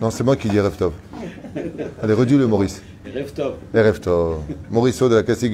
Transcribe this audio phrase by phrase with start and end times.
[0.00, 0.92] Non, c'est moi qui dis Erev Tov.
[2.02, 2.82] Allez, redis-le, Maurice.
[3.06, 3.54] Erev Tov.
[3.72, 4.38] Erev Tov.
[4.70, 5.50] Mauriceau de la Cassie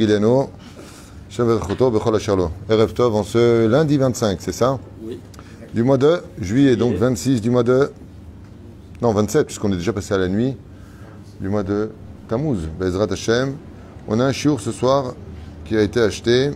[1.31, 2.51] Acharlo.
[2.71, 5.21] Erev Tov en ce lundi 25, c'est ça Oui.
[5.75, 7.91] Du mois de juillet, donc 26 du mois de.
[9.03, 10.57] Non, 27, puisqu'on est déjà passé à la nuit.
[11.41, 11.91] Du mois de
[12.29, 13.55] Tammuz, Bezrat Hashem.
[14.09, 15.15] On a un chiour ce soir
[15.67, 16.51] qui a été acheté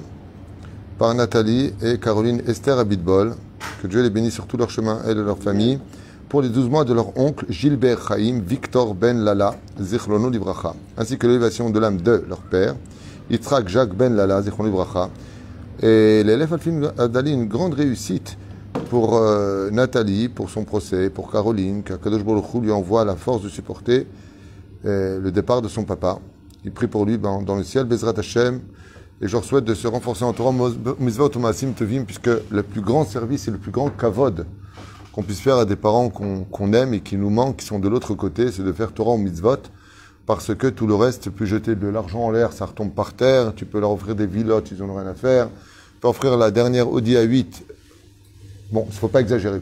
[0.99, 3.35] par Nathalie et Caroline Esther Abitbol.
[3.83, 5.79] Que Dieu les bénisse sur tout leur chemin, elles et leur famille.
[6.35, 10.75] Pour les 12 mois de leur oncle Gilbert Chaim Victor Ben Lala, Zichrono Libracha.
[10.99, 12.75] Ainsi que l'élévation de l'âme de leur père,
[13.31, 15.11] Yitzhak Jacques Ben Lala, Zichrono Libracha.
[15.81, 18.37] Et l'élève Alfin Adali, une grande réussite
[18.91, 23.49] pour euh, Nathalie, pour son procès, pour Caroline, qu'Akadosh Baruch lui envoie la force de
[23.49, 24.09] supporter
[24.87, 26.19] euh, le départ de son papa.
[26.65, 28.59] Il prie pour lui ben, dans le ciel, Bezrat Hashem,
[29.23, 30.53] et je leur souhaite de se renforcer en Torah,
[30.99, 34.45] puisque le plus grand service et le plus grand kavod
[35.15, 37.89] qu'on puisse faire à des parents qu'on aime et qui nous manquent, qui sont de
[37.89, 39.59] l'autre côté, c'est de faire Torah au mitzvot,
[40.27, 43.15] parce que tout le reste, tu peux jeter de l'argent en l'air, ça retombe par
[43.15, 46.09] terre, tu peux leur offrir des villottes, ils n'en ont rien à faire, tu peux
[46.09, 47.47] offrir la dernière Audi A8,
[48.73, 49.61] bon, il ne faut pas exagérer,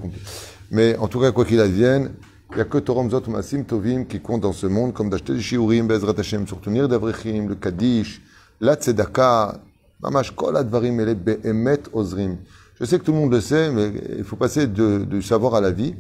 [0.71, 2.13] mais en tout cas, quoi qu'il advienne,
[2.53, 5.35] il n'y a que Torah Mzot Masim Tovim qui compte dans ce monde, comme d'acheter
[5.35, 8.23] des shiurim, Bezrat Hashem, sur tenir d'Avrechim, le Kaddish,
[8.59, 9.61] la Tzedaka,
[10.03, 12.39] Mamash Kol Advarim Ele Be'emet Ozrim.
[12.83, 15.61] Je sais que tout le monde le sait, mais il faut passer du savoir à
[15.61, 15.95] la vie.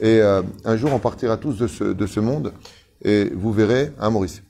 [0.00, 2.52] Et euh, un jour, on partira tous de ce, de ce monde.
[3.00, 4.42] Et vous verrez, hein, Maurice?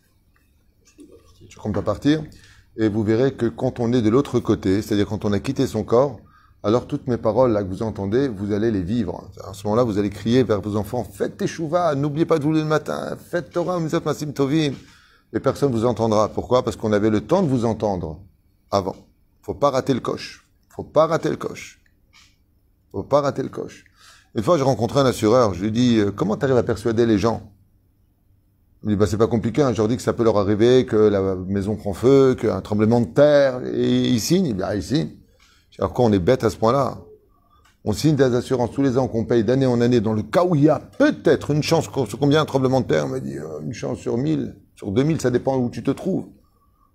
[1.50, 2.24] Tu comptes pas partir
[2.78, 5.66] Et vous verrez que quand on est de l'autre côté, c'est-à-dire quand on a quitté
[5.66, 6.18] son corps,
[6.62, 9.28] alors toutes mes paroles là que vous entendez, vous allez les vivre.
[9.46, 12.44] À ce moment-là, vous allez crier vers vos enfants Faites tes chouvas, n'oubliez pas de
[12.44, 14.72] vous lever le matin, faites Torah, Mizot Masim Tovim.
[15.34, 16.30] Et personne vous entendra.
[16.30, 16.62] Pourquoi?
[16.62, 18.18] Parce qu'on avait le temps de vous entendre
[18.70, 18.96] avant.
[19.42, 20.45] Faut pas rater le coche.
[20.76, 21.80] Faut pas rater le coche.
[22.92, 23.84] Faut pas rater le coche.
[24.34, 25.54] Une fois, j'ai rencontré un assureur.
[25.54, 27.50] Je lui ai dit, euh, comment tu arrives à persuader les gens?
[28.82, 29.62] Il me dit, bah, c'est pas compliqué.
[29.62, 29.72] hein.
[29.72, 33.00] Je leur dis que ça peut leur arriver, que la maison prend feu, qu'un tremblement
[33.00, 34.46] de terre, et ils signent.
[34.46, 35.12] Il dit, ah, ils signent.
[35.78, 36.98] Alors quoi, on est bête à ce point-là?
[37.84, 40.44] On signe des assurances tous les ans qu'on paye d'année en année dans le cas
[40.44, 43.06] où il y a peut-être une chance, sur combien un tremblement de terre?
[43.06, 45.90] On m'a dit, euh, une chance sur 1000, sur 2000, ça dépend où tu te
[45.90, 46.26] trouves.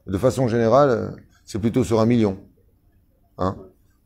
[0.06, 1.10] De façon générale, euh,
[1.46, 2.38] c'est plutôt sur un million.
[3.38, 3.56] Hein?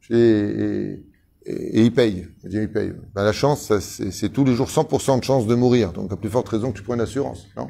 [0.10, 1.00] Et, et,
[1.46, 2.28] et, il paye.
[2.44, 2.94] Il paye.
[3.14, 5.92] Ben, la chance, c'est tous les jours 100% de chance de mourir.
[5.92, 7.46] Donc, à plus forte raison que tu prends une assurance.
[7.58, 7.68] Non?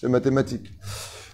[0.00, 0.70] C'est mathématique.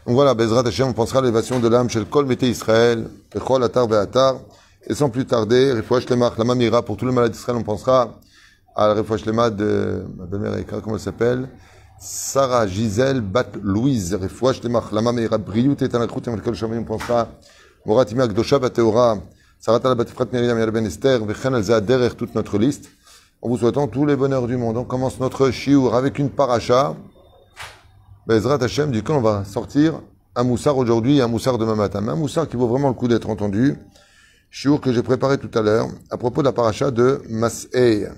[0.07, 3.09] Donc voilà, Bezrat Hashem, on pensera à l'élévation de l'âme chez le Kol Mété Israël,
[3.33, 4.41] Bechol Atar Ve'atar.
[4.87, 8.21] Et sans plus tarder, Refouach Lemach, la Mamira, pour tous les malades d'Israël, on pensera
[8.77, 11.49] à la Refouach Lema de ma belle-mère, comment elle s'appelle?
[11.99, 16.85] Sarah Gisèle Bat Louise, Refouach Lemach, la Mamira, Briut et Tanachut, et Malkol Shamay, on
[16.85, 17.29] pensera
[17.87, 19.19] Morat Imia Gdosha Bateora,
[19.61, 19.85] Toute
[22.35, 22.91] notre liste.
[23.43, 24.77] En vous souhaitant tous les bonheurs du monde.
[24.77, 26.97] On commence notre shiur avec une paracha.
[28.27, 30.01] Bezrat Hashem, du coup, on va sortir
[30.35, 32.01] un moussard aujourd'hui et un moussard demain matin?
[32.01, 33.77] Mais un moussard qui vaut vraiment le coup d'être entendu.
[34.51, 38.09] Shiur que j'ai préparé tout à l'heure à propos de la paracha de Mas'ei.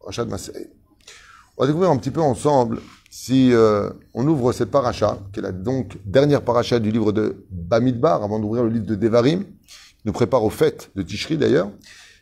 [0.00, 0.70] Paracha de Mas'ei.
[1.56, 2.80] On va découvrir un petit peu ensemble
[3.10, 7.46] si euh, on ouvre cette paracha, qui est la donc dernière paracha du livre de
[7.50, 9.44] Bamidbar, avant d'ouvrir le livre de Devarim,
[10.04, 11.70] nous prépare aux fêtes de Tishri d'ailleurs.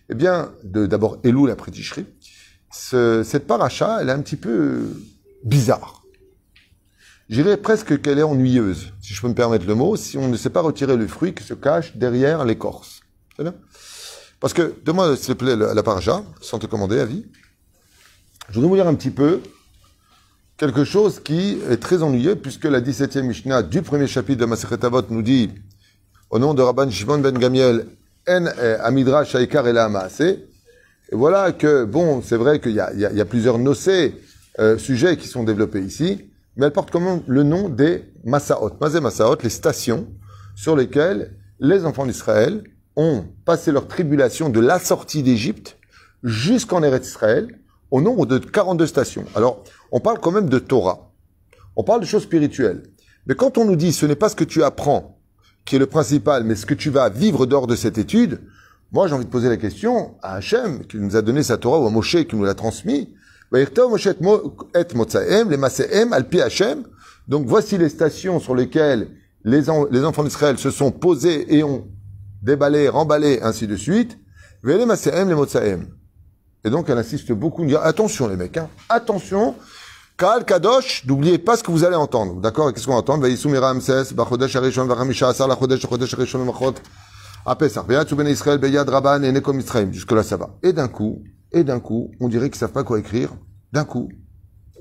[0.09, 2.07] Eh bien, d'abord Elul après Tishri.
[2.73, 4.83] Ce- cette paracha, elle est un petit peu
[5.45, 6.03] bizarre.
[7.29, 10.29] Je dirais presque qu'elle est ennuyeuse, si je peux me permettre le mot, si on
[10.29, 13.01] ne sait pas retirer le fruit qui se cache derrière l'écorce.
[14.41, 17.25] Parce que, demande s'il te plaît la paracha, sans te commander, avis.
[18.49, 19.41] Je voudrais vous lire un petit peu
[20.57, 24.85] quelque chose qui est très ennuyeux, puisque la 17e Mishnah du premier chapitre de Masechet
[24.85, 25.51] Avot nous dit,
[26.33, 27.87] au nom de Rabban Shimon ben Gamiel,
[28.27, 30.23] En eh, Amidra Shaikar et.
[30.25, 34.15] Et voilà que, bon, c'est vrai qu'il y a, plusieurs nocés,
[34.59, 38.73] euh, sujets qui sont développés ici, mais elles portent comment le nom des Masaot.
[38.81, 40.09] Mazé Masaot, les stations
[40.55, 42.65] sur lesquelles les enfants d'Israël
[42.97, 45.77] ont passé leur tribulation de la sortie d'Égypte
[46.23, 47.59] jusqu'en Eretz Israël
[47.91, 49.27] au nombre de 42 stations.
[49.35, 51.13] Alors, on parle quand même de Torah.
[51.77, 52.85] On parle de choses spirituelles.
[53.27, 55.19] Mais quand on nous dit ce n'est pas ce que tu apprends
[55.65, 58.41] qui est le principal, mais ce que tu vas vivre dehors de cette étude,
[58.91, 61.79] moi j'ai envie de poser la question à Hachem, qui nous a donné sa Torah,
[61.79, 63.15] ou à Moshe, qui nous l'a transmis.
[67.29, 69.09] Donc voici les stations sur lesquelles
[69.45, 71.87] les, les enfants d'Israël se sont posés et ont
[72.43, 74.19] déballé, remballé, ainsi de suite.
[76.65, 79.55] Et donc elle insiste beaucoup, dire attention les mecs, hein, attention,
[80.23, 82.41] Kaal Kadosh, n'oubliez pas ce que vous allez entendre.
[82.41, 82.73] D'accord?
[82.73, 86.75] Qu'est-ce qu'on entend Vaïsum Ramses, Bachodesh Arishon, Varamisha Asar, Lachodesh, Chodesh Arishon, Machot,
[87.45, 89.93] Apesach, Beyatou Ben Israël, Beyad Rabban, et Nekom Israël.
[89.93, 90.51] Jusque-là, ça va.
[90.63, 93.31] Et d'un coup, et d'un coup, on dirait qu'ils savent pas quoi écrire.
[93.73, 94.11] D'un coup,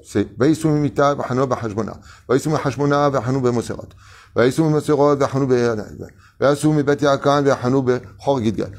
[0.03, 1.99] c'est Vaïsum Mita, Vahano, Bahashbona.
[2.29, 3.89] Vaïsum Hashbona, Vahano, Bemoserat.
[4.35, 6.07] Vaïsum Moserat, Vahano, Beyad.
[6.39, 8.73] Vaïsum Bat Yakan, Vahano, Bechor Gidgal.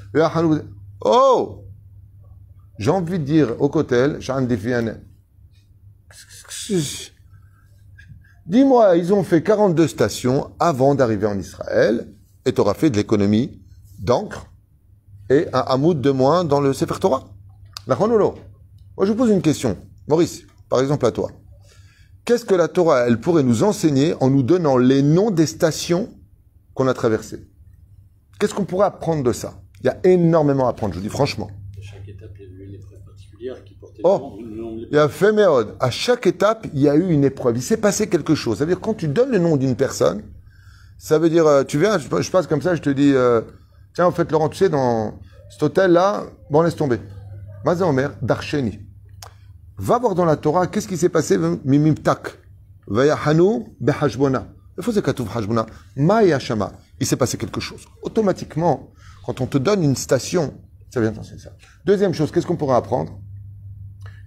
[1.01, 1.65] Oh!
[2.79, 5.01] J'ai envie de dire au cotel, Shaham Defianet.
[8.47, 12.09] Dis-moi, ils ont fait 42 stations avant d'arriver en Israël,
[12.45, 13.63] et tu auras fait de l'économie
[13.99, 14.47] d'encre
[15.31, 17.25] et un hamoud de moins dans le Sefer Torah.
[17.87, 17.97] Moi,
[19.01, 19.77] je vous pose une question.
[20.09, 21.31] Maurice, par exemple à toi.
[22.25, 26.09] Qu'est-ce que la Torah, elle pourrait nous enseigner en nous donnant les noms des stations
[26.75, 27.49] qu'on a traversées?
[28.39, 29.61] Qu'est-ce qu'on pourrait apprendre de ça?
[29.81, 31.51] Il y a énormément à apprendre, je vous dis franchement.
[31.81, 33.72] chaque étape, eu une épreuve particulière qui
[34.05, 35.35] oh, Il y a fait.
[35.81, 37.57] À chaque étape, il y a eu une épreuve.
[37.57, 38.59] Il s'est passé quelque chose.
[38.59, 40.23] Ça veut dire quand tu donnes le nom d'une personne,
[40.99, 43.41] ça veut dire, euh, tu viens, je, passe comme ça, je te dis, euh,
[43.95, 45.19] tiens, en fait, Laurent, tu sais, dans
[45.51, 47.01] cet hôtel-là, bon, laisse tomber.
[47.65, 48.79] Mazan Omer, Darcheni.
[49.79, 52.39] Va voir dans la Torah, qu'est-ce qui s'est passé Mimimtak.
[52.87, 54.47] Vayahanu behajbona.
[54.79, 55.67] Il faut hajbona.
[56.39, 56.73] Shama.
[57.01, 57.85] Il s'est passé quelque chose.
[58.03, 58.93] Automatiquement,
[59.27, 60.55] quand on te donne une station,
[60.91, 61.51] ça vient penser ça.
[61.85, 63.19] Deuxième chose, qu'est-ce qu'on pourra apprendre?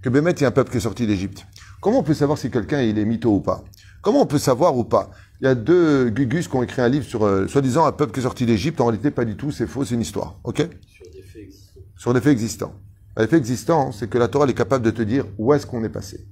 [0.06, 1.44] Que Bémet, il y a un peuple qui est sorti d'Égypte.
[1.80, 3.64] Comment on peut savoir si quelqu'un il est mytho ou pas?
[4.02, 5.10] Comment on peut savoir ou pas?
[5.40, 8.12] Il y a deux Gugus qui ont écrit un livre sur, euh, soi-disant, un peuple
[8.12, 8.80] qui est sorti d'Égypte.
[8.80, 10.38] En réalité, pas du tout, c'est faux, c'est une histoire.
[10.44, 10.58] Ok?
[10.58, 11.80] Sur des faits existants.
[11.96, 12.72] Sur des faits existants.
[13.18, 15.88] L'effet existant, c'est que la Torah est capable de te dire où est-ce qu'on est
[15.88, 16.24] passé.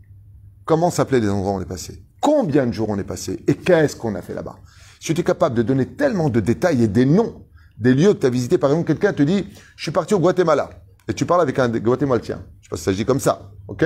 [0.64, 2.00] Comment s'appelaient les endroits où on est passé?
[2.20, 3.42] Combien de jours on est passé?
[3.48, 4.54] Et qu'est-ce qu'on a fait là-bas?
[5.00, 7.42] Si tu es capable de donner tellement de détails et des noms
[7.76, 10.20] des lieux que tu as visités, par exemple, quelqu'un te dit, je suis parti au
[10.20, 10.70] Guatemala.
[11.08, 12.40] Et tu parles avec un Guatémaltien.
[12.74, 13.52] Pas ça s'agit comme ça.
[13.68, 13.84] OK?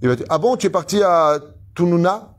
[0.00, 1.38] Il va dire, ah bon, tu es parti à
[1.74, 2.34] Tununa?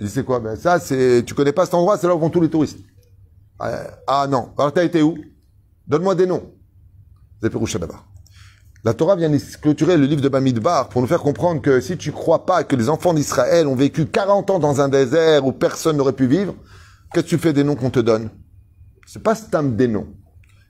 [0.00, 0.40] Il dit, c'est quoi?
[0.40, 2.78] Ben, ça, c'est, tu connais pas cet endroit, c'est là où vont tous les touristes.
[3.60, 4.54] Euh, ah non.
[4.56, 5.18] Alors, tu as été où?
[5.86, 6.54] Donne-moi des noms.
[8.82, 9.30] La Torah vient
[9.60, 12.76] clôturer le livre de Bamidbar pour nous faire comprendre que si tu crois pas que
[12.76, 16.54] les enfants d'Israël ont vécu 40 ans dans un désert où personne n'aurait pu vivre,
[17.12, 18.30] qu'est-ce que tu fais des noms qu'on te donne?
[19.06, 20.08] C'est pas stam des noms.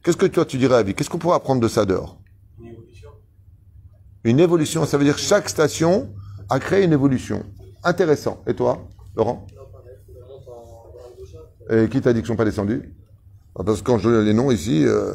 [0.02, 0.94] Qu'est-ce que toi tu dirais à vie?
[0.94, 2.20] Qu'est-ce qu'on pourrait apprendre de ça dehors?
[4.25, 6.13] Une évolution, ça veut dire chaque station
[6.49, 7.43] a créé une évolution.
[7.83, 8.41] Intéressant.
[8.45, 9.47] Et toi, Laurent
[11.69, 12.93] Et qui t'a dit qu'ils sont pas descendus
[13.55, 15.13] Parce que quand je les noms ici, euh,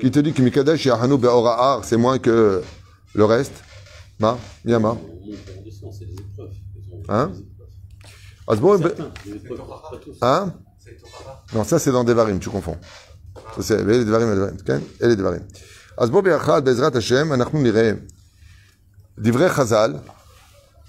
[0.00, 2.62] qui te dit que Mikadesh Yahanu Be'ora'ar, c'est moins que
[3.14, 3.62] le reste
[4.18, 4.96] Ma Miyama
[7.08, 7.32] Hein
[10.22, 10.54] Hein
[11.54, 12.78] Non, ça c'est dans Devarim, tu confonds.
[13.56, 14.52] Ça c'est les Devarim
[15.00, 15.42] et les Devarim.
[15.98, 17.92] אז בואו ביחד, בעזרת השם, אנחנו נראה
[19.18, 19.94] דברי חז"ל,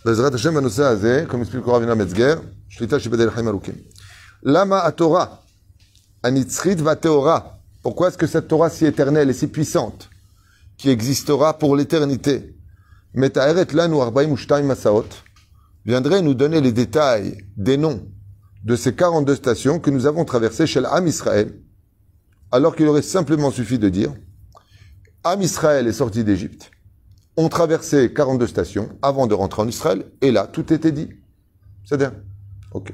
[0.05, 2.39] בעזרת השם בנושא הזה, כמו הספיק קורא אבינה מצגר,
[2.69, 3.75] שליטה שבדל חיים ארוכים.
[4.43, 5.25] למה התורה
[6.23, 7.39] הנצחית והטהורה
[7.87, 10.09] pourquoi est-ce que cette Torah si éternelle et si puissante,
[10.77, 12.53] qui existera pour l'éternité,
[15.85, 18.05] viendrait nous donner les détails des noms
[18.65, 21.53] de ces 42 stations que nous avons traversées chez l'Am Israël,
[22.51, 24.13] alors qu'il aurait simplement suffi de dire
[25.23, 26.71] Am Israël est sorti d'Égypte,
[27.36, 31.08] ont traversé 42 stations avant de rentrer en Israël, et là, tout était dit.
[31.84, 32.12] C'est-à-dire,
[32.72, 32.92] ok.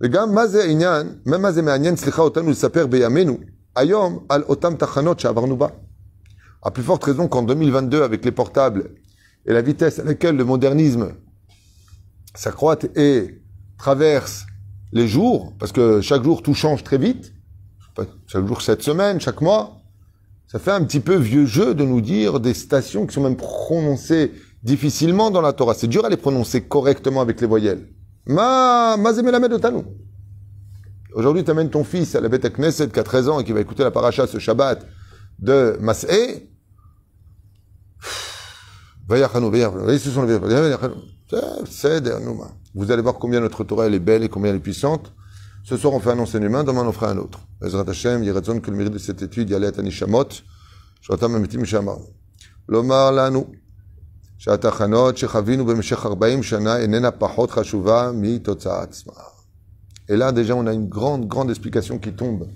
[0.00, 0.36] Même
[3.74, 5.14] Ayom al otam tachanot
[6.62, 8.90] À plus forte raison qu'en 2022, avec les portables
[9.46, 11.12] et la vitesse à laquelle le modernisme
[12.34, 13.40] s'accroît et
[13.78, 14.46] traverse
[14.92, 17.32] les jours, parce que chaque jour tout change très vite,
[18.26, 19.77] chaque jour cette semaine, chaque mois,
[20.48, 23.36] ça fait un petit peu vieux jeu de nous dire des stations qui sont même
[23.36, 25.74] prononcées difficilement dans la Torah.
[25.74, 27.86] C'est dur à les prononcer correctement avec les voyelles.
[28.26, 29.12] Ma, ma.
[31.12, 33.52] Aujourd'hui, tu amènes ton fils à la Beth Knesset qui a 13 ans et qui
[33.52, 34.86] va écouter la paracha ce Shabbat
[35.38, 36.48] de Mas'e.
[42.74, 45.12] Vous allez voir combien notre Torah est belle et combien elle est puissante.
[45.67, 47.39] Ce soir, on fait un enseignement, demain, on fera un autre.
[47.63, 50.29] Ezrat Hashem, Yiratzon, que le mérite de cette étude, Yalet Anishamot,
[51.01, 51.99] Shotam Amitim Shamar.
[52.69, 53.45] לומר לנו
[54.37, 59.13] שהתחנות שחווינו במשך 40 שנה איננה פחות חשובה מתוצאה עצמה.
[60.09, 62.49] Et là, déjà, on a une grande, grande explication qui tombe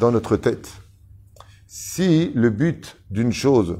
[0.00, 0.68] dans notre tête.
[1.68, 3.78] Si le but d'une chose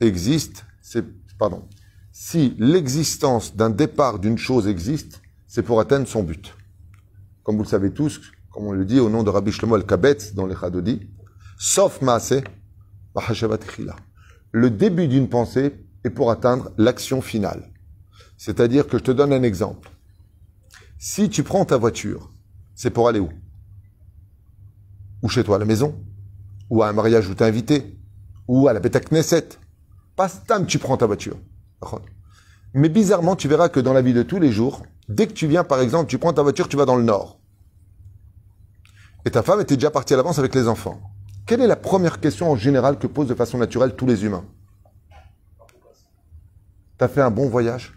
[0.00, 1.04] existe, c'est,
[1.36, 1.64] pardon,
[2.12, 6.54] si l'existence d'un départ d'une chose existe, c'est pour atteindre son but.
[7.47, 8.19] Comme vous le savez tous,
[8.51, 11.09] comme on le dit au nom de Rabbi Shlomo al-Kabetz dans les Chadodi,
[11.57, 12.43] sauf Maaseh,
[14.51, 15.73] le début d'une pensée
[16.03, 17.71] est pour atteindre l'action finale.
[18.37, 19.89] C'est-à-dire que je te donne un exemple.
[20.99, 22.31] Si tu prends ta voiture,
[22.75, 23.29] c'est pour aller où?
[25.23, 25.95] Ou chez toi à la maison?
[26.69, 27.97] Ou à un mariage où t'es invité?
[28.49, 29.47] Ou à la Beta Knesset?
[30.17, 31.37] Pas stam, tu prends ta voiture.
[32.73, 35.47] Mais bizarrement, tu verras que dans la vie de tous les jours, dès que tu
[35.47, 37.36] viens, par exemple, tu prends ta voiture, tu vas dans le nord.
[39.27, 41.01] Et ta femme était déjà partie à l'avance avec les enfants.
[41.45, 44.45] Quelle est la première question en général que posent de façon naturelle tous les humains?
[46.97, 47.93] T'as fait un bon voyage?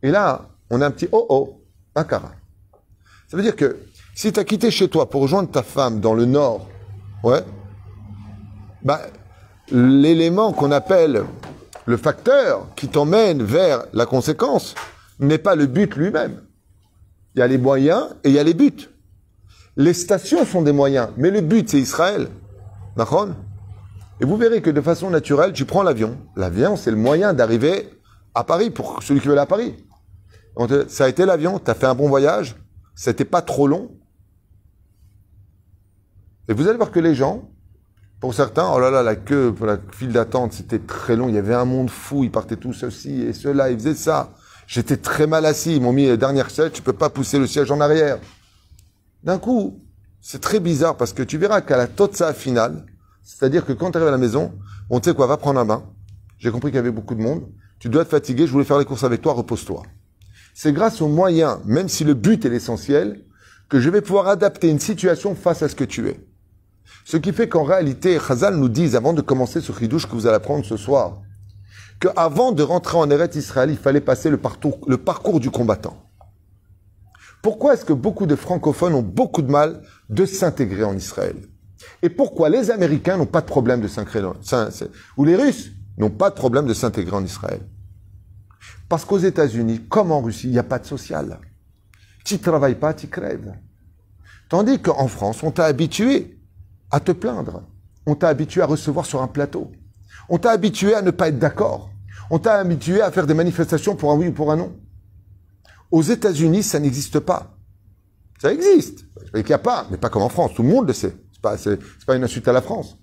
[0.00, 1.60] Et là, on a un petit oh oh,
[1.96, 2.04] un.
[2.04, 3.80] Ça veut dire que
[4.14, 6.68] si tu as quitté chez toi pour rejoindre ta femme dans le nord,
[7.24, 7.42] ouais,
[8.84, 9.00] bah,
[9.72, 11.24] l'élément qu'on appelle
[11.84, 14.76] le facteur qui t'emmène vers la conséquence
[15.18, 16.44] n'est pas le but lui-même.
[17.34, 18.88] Il y a les moyens et il y a les buts.
[19.76, 22.28] Les stations sont des moyens, mais le but c'est Israël.
[22.96, 23.28] D'accord?
[24.20, 26.16] Et vous verrez que de façon naturelle, tu prends l'avion.
[26.36, 27.90] L'avion, c'est le moyen d'arriver
[28.34, 29.76] à Paris pour celui qui veut aller à Paris.
[30.88, 32.56] Ça a été l'avion, tu as fait un bon voyage,
[32.94, 33.90] c'était pas trop long.
[36.48, 37.50] Et vous allez voir que les gens,
[38.20, 41.28] pour certains, oh là là, la queue, la file d'attente, c'était très long.
[41.28, 42.24] Il y avait un monde fou.
[42.24, 43.70] Ils partaient tous ceci et cela.
[43.70, 44.30] Ils faisaient ça.
[44.66, 45.76] J'étais très mal assis.
[45.76, 46.72] Ils m'ont mis les dernières sièges.
[46.72, 48.18] Tu peux pas pousser le siège en arrière.
[49.26, 49.82] D'un coup,
[50.20, 52.86] c'est très bizarre parce que tu verras qu'à la totsa finale,
[53.24, 54.52] c'est-à-dire que quand tu arrives à la maison,
[54.88, 55.82] on tu sais quoi, va prendre un bain.
[56.38, 57.48] J'ai compris qu'il y avait beaucoup de monde.
[57.80, 58.46] Tu dois te fatiguer.
[58.46, 59.32] Je voulais faire les courses avec toi.
[59.32, 59.82] Repose-toi.
[60.54, 63.24] C'est grâce aux moyens, même si le but est l'essentiel,
[63.68, 66.24] que je vais pouvoir adapter une situation face à ce que tu es.
[67.04, 70.28] Ce qui fait qu'en réalité, Chazal nous dit, avant de commencer ce chidouche que vous
[70.28, 71.20] allez apprendre ce soir,
[71.98, 76.05] qu'avant de rentrer en Eretz Israël, il fallait passer le parcours du combattant.
[77.46, 81.36] Pourquoi est-ce que beaucoup de francophones ont beaucoup de mal de s'intégrer en Israël?
[82.02, 84.32] Et pourquoi les Américains n'ont pas de problème de s'intégrer
[85.16, 87.60] ou les Russes n'ont pas de problème de s'intégrer en Israël?
[88.88, 91.38] Parce qu'aux États-Unis, comme en Russie, il n'y a pas de social.
[92.24, 93.54] Tu ne travailles pas, tu crèves.
[94.48, 96.40] Tandis qu'en France, on t'a habitué
[96.90, 97.62] à te plaindre.
[98.06, 99.70] On t'a habitué à recevoir sur un plateau.
[100.28, 101.90] On t'a habitué à ne pas être d'accord.
[102.28, 104.74] On t'a habitué à faire des manifestations pour un oui ou pour un non.
[105.90, 107.58] Aux États-Unis, ça n'existe pas.
[108.40, 109.06] Ça existe.
[109.34, 110.52] Il n'y a pas, mais pas comme en France.
[110.54, 111.16] Tout le monde le sait.
[111.32, 111.56] C'est pas,
[112.06, 112.98] pas une insulte à la France.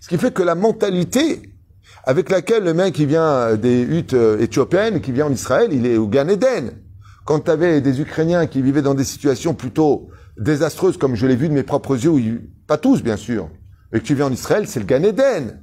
[0.00, 1.52] Ce qui fait que la mentalité
[2.04, 5.86] avec laquelle le mec qui vient des huttes euh, éthiopiennes, qui vient en Israël, il
[5.86, 6.72] est au Gan Eden.
[7.24, 11.36] Quand tu avais des Ukrainiens qui vivaient dans des situations plutôt désastreuses, comme je l'ai
[11.36, 13.48] vu de mes propres yeux, pas tous bien sûr,
[13.92, 15.62] et que tu viens en Israël, c'est le Gan Eden.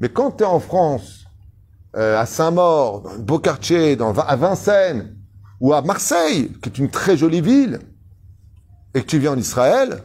[0.00, 1.24] Mais quand tu es en France,
[1.96, 5.16] euh, à Saint-Maur, dans un beau quartier, dans, à Vincennes,
[5.60, 7.80] ou à Marseille, qui est une très jolie ville,
[8.94, 10.02] et que tu viens en Israël,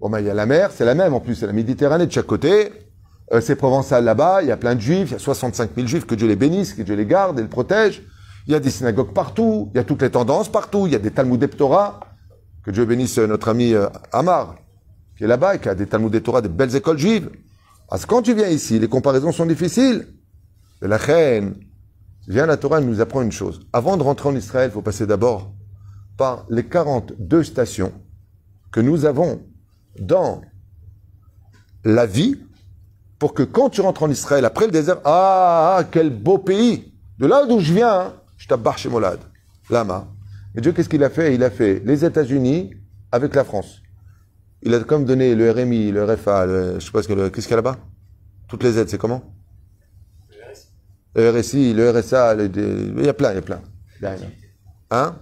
[0.00, 2.06] bon ben il y a la mer, c'est la même en plus, c'est la Méditerranée
[2.06, 2.72] de chaque côté,
[3.32, 5.86] euh, c'est provençal là-bas, il y a plein de juifs, il y a 65 000
[5.86, 8.02] juifs, que Dieu les bénisse, que Dieu les garde et les protège.
[8.46, 10.96] Il y a des synagogues partout, il y a toutes les tendances partout, il y
[10.96, 11.98] a des Talmud Torah,
[12.64, 14.56] que Dieu bénisse notre ami euh, Amar,
[15.18, 17.30] qui est là-bas et qui a des Talmud Torah, des belles écoles juives.
[17.88, 20.06] Parce que quand tu viens ici, les comparaisons sont difficiles.
[20.80, 21.54] Mais la reine,
[22.28, 23.60] vient la Torah nous apprend une chose.
[23.72, 25.52] Avant de rentrer en Israël, il faut passer d'abord
[26.16, 27.92] par les 42 stations
[28.72, 29.42] que nous avons
[29.98, 30.42] dans
[31.84, 32.36] la vie
[33.18, 36.92] pour que quand tu rentres en Israël, après le désert, ah, ah quel beau pays
[37.18, 39.20] De là d'où je viens, je t'abbarre chez Molad,
[39.70, 40.08] Lama.
[40.54, 41.34] Et Dieu, qu'est-ce qu'il a fait?
[41.34, 42.74] Il a fait les États-Unis
[43.12, 43.82] avec la France.
[44.62, 47.46] Il a comme donné le RMI, le RFA, le, je sais pas ce que qu'est-ce
[47.46, 47.76] qu'il y a là-bas?
[48.48, 49.35] Toutes les aides, c'est comment?
[51.16, 53.60] Le RSI, le RSA, il y a plein, il y a plein.
[54.90, 55.14] Hein?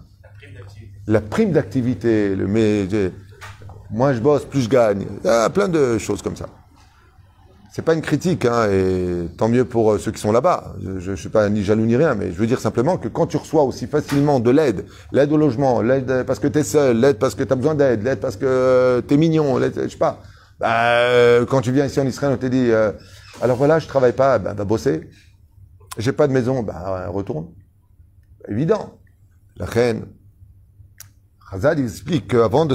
[1.07, 2.35] La prime d'activité.
[2.35, 2.89] Le, mais,
[3.91, 5.07] moins je bosse, plus je gagne.
[5.23, 6.47] Il y a plein de choses comme ça.
[7.73, 10.75] C'est pas une critique, hein, et tant mieux pour euh, ceux qui sont là-bas.
[11.01, 13.27] Je, ne suis pas ni jaloux ni rien, mais je veux dire simplement que quand
[13.27, 17.01] tu reçois aussi facilement de l'aide, l'aide au logement, l'aide parce que tu es seul,
[17.01, 19.89] l'aide parce que tu as besoin d'aide, l'aide parce que tu es mignon, l'aide, je
[19.89, 20.21] sais pas.
[20.61, 22.93] Bah, quand tu viens ici en Israël, on te dit, euh,
[23.43, 25.09] alors voilà, je travaille pas, bah, bah bosser.
[25.99, 27.49] J'ai pas de maison, bah retourne.
[28.49, 28.99] Évident.
[29.57, 30.07] La reine,
[31.51, 32.75] Hazad explique qu'avant de,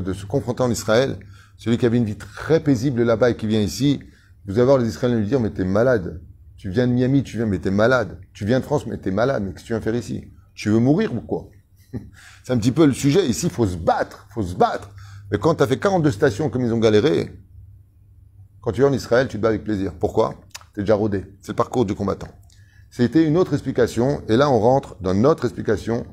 [0.00, 1.18] de, se confronter en Israël,
[1.56, 4.00] celui qui avait une vie très paisible là-bas et qui vient ici,
[4.46, 6.20] vous allez voir les Israéliens lui dire, mais t'es malade.
[6.56, 8.18] Tu viens de Miami, tu viens, mais t'es malade.
[8.32, 9.44] Tu viens de France, mais t'es malade.
[9.44, 10.32] Mais qu'est-ce que tu viens faire ici?
[10.54, 11.48] Tu veux mourir ou quoi?
[12.44, 13.26] C'est un petit peu le sujet.
[13.26, 14.90] Ici, il faut se battre, faut se battre.
[15.30, 17.32] Mais quand tu as fait 42 stations comme ils ont galéré,
[18.60, 19.92] quand tu viens en Israël, tu te bats avec plaisir.
[19.94, 20.34] Pourquoi?
[20.74, 21.24] T'es déjà rodé.
[21.40, 22.28] C'est le parcours du combattant.
[22.96, 24.22] C'était une autre explication.
[24.26, 26.06] Et là, on rentre dans notre explication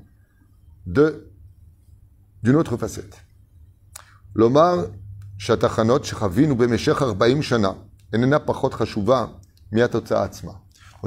[0.86, 1.30] de
[2.44, 3.24] d'une autre facette.
[4.36, 4.88] L'Omar
[5.38, 7.78] Shatachanot Shechavin Bemeshech Arbaim Shana.
[8.12, 8.42] Donc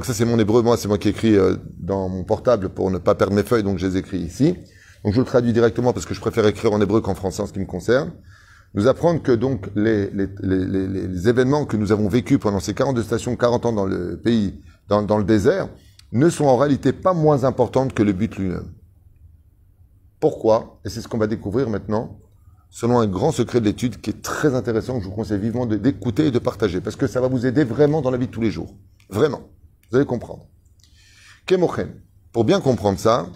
[0.05, 2.97] ça c'est mon hébreu, moi c'est moi qui écris euh, dans mon portable pour ne
[2.97, 4.57] pas perdre mes feuilles, donc je les écris ici.
[5.03, 7.45] Donc je le traduis directement parce que je préfère écrire en hébreu qu'en français en
[7.45, 8.13] ce qui me concerne.
[8.73, 12.73] Nous apprendre que donc les, les, les, les, événements que nous avons vécus pendant ces
[12.73, 15.69] 42 stations, 40 ans dans le pays, dans, le désert,
[16.11, 18.71] ne sont en réalité pas moins importantes que le but lui-même.
[20.19, 20.79] Pourquoi?
[20.85, 22.19] Et c'est ce qu'on va découvrir maintenant,
[22.69, 25.65] selon un grand secret de l'étude qui est très intéressant, que je vous conseille vivement
[25.65, 28.31] d'écouter et de partager, parce que ça va vous aider vraiment dans la vie de
[28.31, 28.75] tous les jours.
[29.09, 29.41] Vraiment.
[29.89, 30.47] Vous allez comprendre.
[31.45, 32.01] Kemochen.
[32.31, 33.27] Pour bien comprendre ça,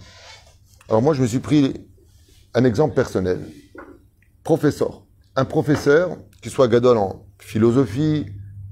[0.90, 1.88] alors moi je me suis pris
[2.54, 3.40] un exemple personnel.
[4.44, 5.06] Professeur.
[5.36, 8.26] Un professeur, qui soit gadol en philosophie,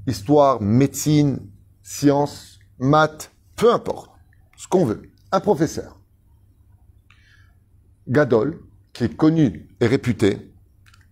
[0.07, 1.39] histoire, médecine,
[1.83, 2.48] sciences,
[2.79, 4.11] maths, peu importe,
[4.57, 5.03] ce qu'on veut.
[5.31, 5.99] Un professeur.
[8.07, 8.59] Gadol,
[8.93, 10.51] qui est connu et réputé,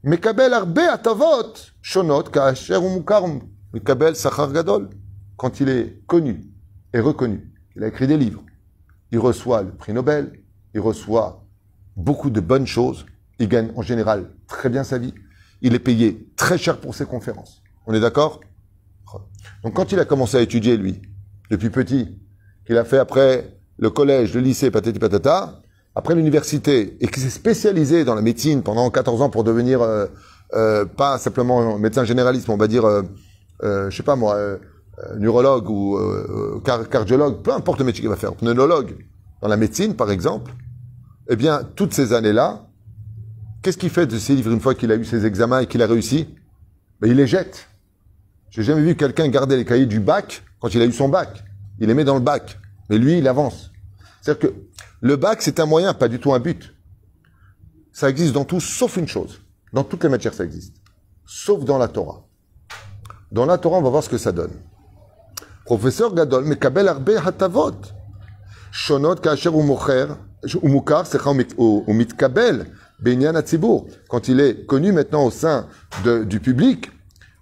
[0.03, 3.41] Mekabel arbe atavot, shonot ka'asher umukarm,
[3.73, 4.89] Mekabel sachar gadol.
[5.35, 6.45] Quand il est connu
[6.93, 8.43] et reconnu, il a écrit des livres,
[9.11, 10.41] il reçoit le prix Nobel,
[10.73, 11.43] il reçoit
[11.95, 13.05] beaucoup de bonnes choses,
[13.37, 15.13] il gagne en général très bien sa vie,
[15.61, 17.61] il est payé très cher pour ses conférences.
[17.85, 18.39] On est d'accord?
[19.63, 21.01] Donc quand il a commencé à étudier, lui,
[21.49, 22.17] depuis petit,
[22.65, 25.61] qu'il a fait après le collège, le lycée, patati patata,
[25.95, 30.05] après l'université, et qu'il s'est spécialisé dans la médecine pendant 14 ans pour devenir euh,
[30.53, 33.01] euh, pas simplement médecin généraliste, mais on va dire, euh,
[33.63, 34.37] euh, je sais pas moi,
[35.17, 35.99] neurologue ou
[36.65, 38.95] car- cardiologue, peu importe le métier qu'il va faire, pneumologue,
[39.41, 40.51] dans la médecine par exemple,
[41.29, 42.67] eh bien, toutes ces années-là,
[43.61, 45.81] qu'est-ce qu'il fait de ces livres une fois qu'il a eu ses examens et qu'il
[45.81, 46.29] a réussi?
[46.99, 47.67] Ben, Il les jette.
[48.49, 51.43] J'ai jamais vu quelqu'un garder les cahiers du bac quand il a eu son bac.
[51.79, 52.59] Il les met dans le bac.
[52.89, 53.71] Mais lui, il avance.
[54.21, 54.55] C'est-à-dire que
[55.01, 56.73] le bac, c'est un moyen, pas du tout un but.
[57.91, 59.41] Ça existe dans tout, sauf une chose.
[59.73, 60.75] Dans toutes les matières, ça existe.
[61.25, 62.25] Sauf dans la Torah.
[63.31, 64.53] Dans la Torah, on va voir ce que ça donne.
[65.65, 67.75] Professeur Gadol, Mekabel Arbe Hatavot.
[68.71, 70.07] Shonot Kacher ou Mocher,
[70.61, 72.67] ou Mukar, Secha ou Mitkabel,
[72.99, 73.85] Benyan Atzibur.
[74.07, 75.67] Quand il est connu maintenant au sein
[76.25, 76.91] du public,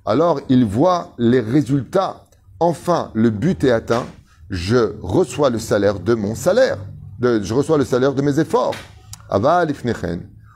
[0.05, 2.25] alors il voit les résultats.
[2.59, 4.05] Enfin, le but est atteint.
[4.50, 6.77] Je reçois le salaire de mon salaire.
[7.21, 8.75] Je reçois le salaire de mes efforts.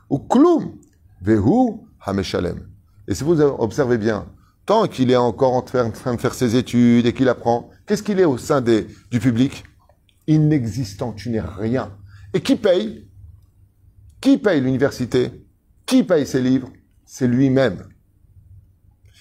[0.09, 0.73] Ou klum.
[1.21, 2.67] Vehu hameshalem.
[3.07, 4.25] Et si vous observez bien,
[4.65, 8.19] tant qu'il est encore en train de faire ses études et qu'il apprend, qu'est-ce qu'il
[8.19, 9.63] est au sein du public?
[10.27, 11.91] Inexistant, tu n'es rien.
[12.33, 13.07] Et qui paye?
[14.21, 15.45] Qui paye l'université?
[15.85, 16.69] Qui paye ses livres?
[17.05, 17.83] C'est lui-même.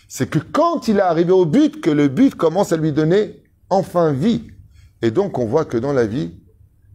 [0.09, 3.42] C'est que quand il est arrivé au but, que le but commence à lui donner
[3.68, 4.49] enfin vie.
[5.03, 6.33] Et donc on voit que dans la vie,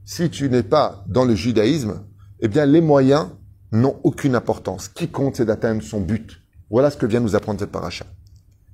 [0.04, 2.04] si tu n'es pas dans le judaïsme,
[2.40, 3.28] eh bien les moyens
[3.72, 4.86] n'ont aucune importance.
[4.86, 6.42] Ce qui compte, c'est d'atteindre son but.
[6.70, 8.06] Voilà ce que vient nous apprendre cette paracha.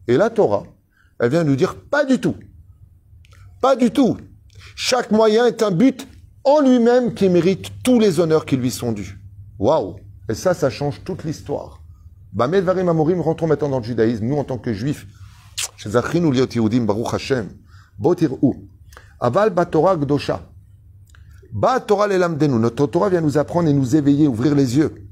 [0.08, 0.64] Et la Torah,
[1.20, 2.36] elle vient nous dire pas du tout.
[3.62, 4.18] Pas du tout.
[4.76, 6.08] Chaque moyen est un but
[6.46, 9.20] en lui-même qui mérite tous les honneurs qui lui sont dus.
[9.60, 9.98] Waouh
[10.30, 11.79] Et ça, ça change toute l'histoire.
[12.32, 14.26] Bamel Varim Amorim, rentrons maintenant dans le judaïsme.
[14.26, 15.08] Nous, en tant que juifs,
[15.78, 17.50] chez Zachinu Liot Yehudim, Baruch Hashem,
[17.98, 18.70] Botir'u,
[19.20, 20.42] Aval Batorah Gdosha.
[21.52, 22.60] Ba Torah Lelamdenu.
[22.60, 25.08] Notre Torah vient nous apprendre et nous éveiller, ouvrir les yeux.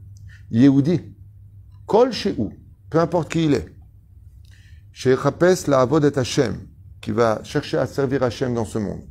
[0.52, 1.02] Yehudi,
[1.88, 2.50] Kol Shehu,
[2.90, 3.66] peu importe qui il est.
[4.92, 6.68] Shechapes la Avod et Hashem,
[7.02, 9.02] qui va chercher à servir Hashem dans ce monde.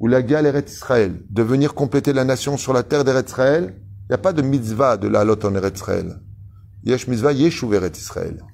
[0.00, 3.74] Ou la Gal Eretz Israël, de venir compléter la nation sur la terre d'Eretz Israël.
[4.04, 6.20] Il n'y a pas de mitzvah de la lot en Eretz Israël.
[6.84, 8.44] Yesh mitzvah yeshuv Eretz Israël.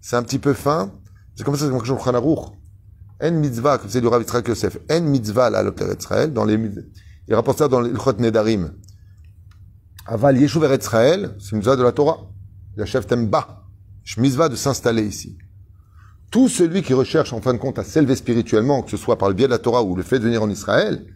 [0.00, 0.92] C'est un petit peu fin.
[1.34, 2.52] C'est comme ça que le Aruch.
[3.22, 4.78] En mitzvah, comme c'est du Rav Yitzhak Yosef.
[4.90, 6.32] En mitzvah la lot Eretz Israël.
[6.32, 6.58] Dans les,
[7.28, 8.72] il rapporte ça dans les Chot Nedarim.
[10.06, 12.30] Aval yeshuv Eretz Israël, c'est une mitzvah de la Torah.
[12.76, 13.64] La chef Temba.
[14.16, 15.38] Mitzvah de s'installer ici.
[16.30, 19.28] Tout celui qui recherche en fin de compte à s'élever spirituellement, que ce soit par
[19.28, 21.06] le biais de la Torah ou le fait de venir en Israël,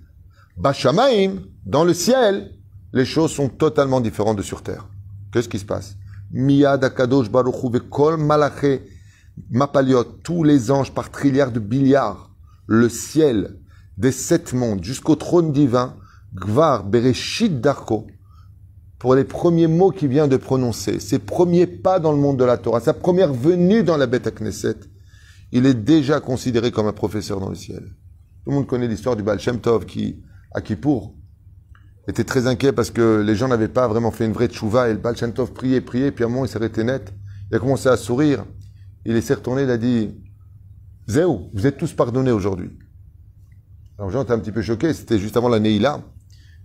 [0.56, 2.52] Bashamaim, dans le ciel,
[2.92, 4.88] les choses sont totalement différentes de sur terre.
[5.32, 5.96] Qu'est-ce qui se passe?
[6.34, 8.82] Miyad Akadosh Baruch Hu Kol Malaché
[9.50, 12.30] Mapaliot, tous les anges par trilliards de billiards,
[12.66, 13.58] le ciel
[13.96, 15.96] des sept mondes jusqu'au trône divin,
[16.34, 18.08] Gvar Bereshit Darko,
[18.98, 22.44] pour les premiers mots qu'il vient de prononcer, ses premiers pas dans le monde de
[22.44, 24.76] la Torah, sa première venue dans la Beth Knesset,
[25.52, 27.94] il est déjà considéré comme un professeur dans le ciel.
[28.44, 31.14] Tout le monde connaît l'histoire du Baal Shem Tov qui, à Kippour,
[32.08, 34.92] était très inquiet parce que les gens n'avaient pas vraiment fait une vraie tchouva et
[34.92, 35.14] le Baal
[35.54, 37.12] priait, priait, puis à un moment il arrêté net.
[37.50, 38.44] Il a commencé à sourire.
[39.04, 40.14] Il s'est retourné, il a dit
[41.06, 42.70] Zéou, vous êtes tous pardonnés aujourd'hui.
[43.98, 46.02] Alors les gens étaient un petit peu choqués, c'était juste avant la Neila.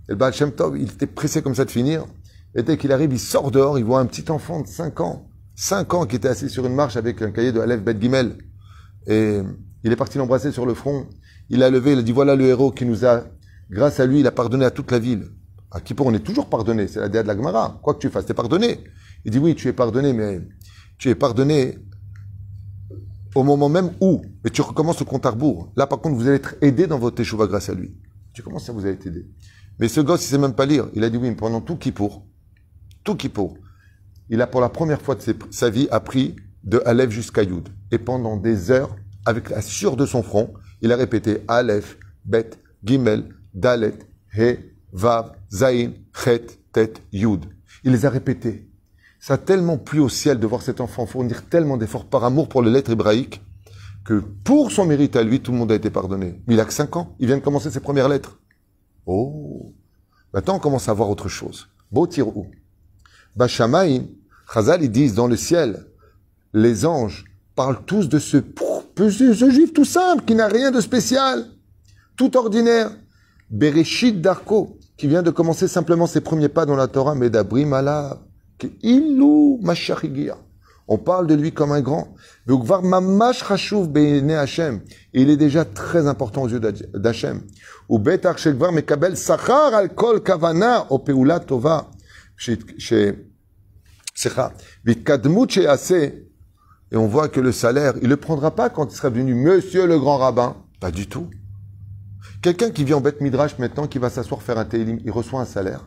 [0.08, 0.34] Et le Baal
[0.78, 2.06] il était pressé comme ça de finir.
[2.56, 5.28] Et dès qu'il arrive, il sort dehors, il voit un petit enfant de 5 ans,
[5.56, 8.38] 5 ans qui était assis sur une marche avec un cahier de Aleph Bet Gimel.
[9.08, 9.42] Et
[9.84, 11.08] il est parti l'embrasser sur le front.
[11.50, 13.26] Il a levé, il a dit voilà le héros qui nous a,
[13.70, 15.26] grâce à lui, il a pardonné à toute la ville.
[15.72, 17.80] À Kippour, on est toujours pardonné, c'est la déa de la Gemara.
[17.84, 18.84] Quoi que tu fasses, t'es pardonné.
[19.26, 20.42] Il dit oui, tu es pardonné, mais
[20.98, 21.78] tu es pardonné
[23.36, 25.72] au moment même où, et tu recommences le compte à rebours.
[25.76, 27.96] Là, par contre, vous allez être aidé dans votre échouva grâce à lui.
[28.34, 29.28] Tu commences à vous allez t'aider.
[29.80, 30.90] Mais ce gosse, il sait même pas lire.
[30.94, 32.26] Il a dit oui, mais pendant tout qui pour,
[33.04, 33.58] tout qui pour,
[34.30, 37.70] il a pour la première fois de sa vie appris de Aleph jusqu'à Yud.
[37.92, 42.52] Et pendant des heures, avec la sueur de son front, il a répété Aleph, Bet,
[42.84, 44.00] Gimel, Dalet,
[44.36, 44.58] He,
[44.94, 47.46] Vav, Zain, Chet, Tet, Yud.
[47.84, 48.68] Il les a répétés.
[49.20, 52.48] Ça a tellement plu au ciel de voir cet enfant fournir tellement d'efforts par amour
[52.48, 53.42] pour les lettres hébraïques
[54.06, 56.42] que pour son mérite à lui, tout le monde a été pardonné.
[56.48, 57.16] Mais il a que 5 ans.
[57.20, 58.40] Il vient de commencer ses premières lettres.
[59.06, 59.74] Oh.
[60.34, 61.68] Maintenant, on commence à voir autre chose.
[61.92, 62.48] Beau où?
[63.36, 64.08] Bachamaï,
[64.52, 65.86] Chazal, ils disent dans le ciel,
[66.54, 68.38] les anges parlent tous de ce,
[68.98, 71.46] ce juif tout simple, qui n'a rien de spécial,
[72.16, 72.92] tout ordinaire.
[73.50, 77.74] Bereshit Darko, qui vient de commencer simplement ses premiers pas dans la Torah, mais d'Abrim
[78.84, 79.60] Ilou
[80.88, 82.14] On parle de lui comme un grand.
[85.14, 87.42] Il est déjà très important aux yeux d'Hachem.
[87.88, 91.00] Ou mekabel sachar al kol kavana o
[91.48, 91.90] tova.
[96.92, 99.88] Et on voit que le salaire, il le prendra pas quand il sera devenu monsieur
[99.88, 100.56] le grand rabbin.
[100.80, 101.30] Pas du tout.
[102.42, 105.42] Quelqu'un qui vient en bête midrash maintenant, qui va s'asseoir faire un télim, il reçoit
[105.42, 105.86] un salaire.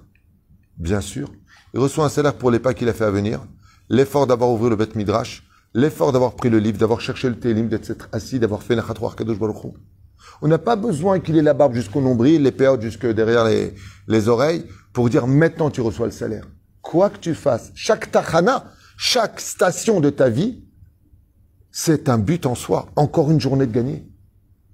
[0.76, 1.32] Bien sûr.
[1.72, 3.40] Il reçoit un salaire pour les pas qu'il a fait à venir,
[3.88, 7.68] l'effort d'avoir ouvert le bête midrash, l'effort d'avoir pris le livre, d'avoir cherché le télim,
[7.68, 9.72] d'être assis, d'avoir fait Nachatroar Kadosh Baruch
[10.42, 13.74] On n'a pas besoin qu'il ait la barbe jusqu'au nombril, les périodes jusque derrière les,
[14.06, 16.44] les oreilles, pour dire maintenant tu reçois le salaire.
[16.82, 18.66] Quoi que tu fasses, chaque tachana,
[18.98, 20.62] chaque station de ta vie,
[21.70, 22.90] c'est un but en soi.
[22.96, 24.06] Encore une journée de gagner.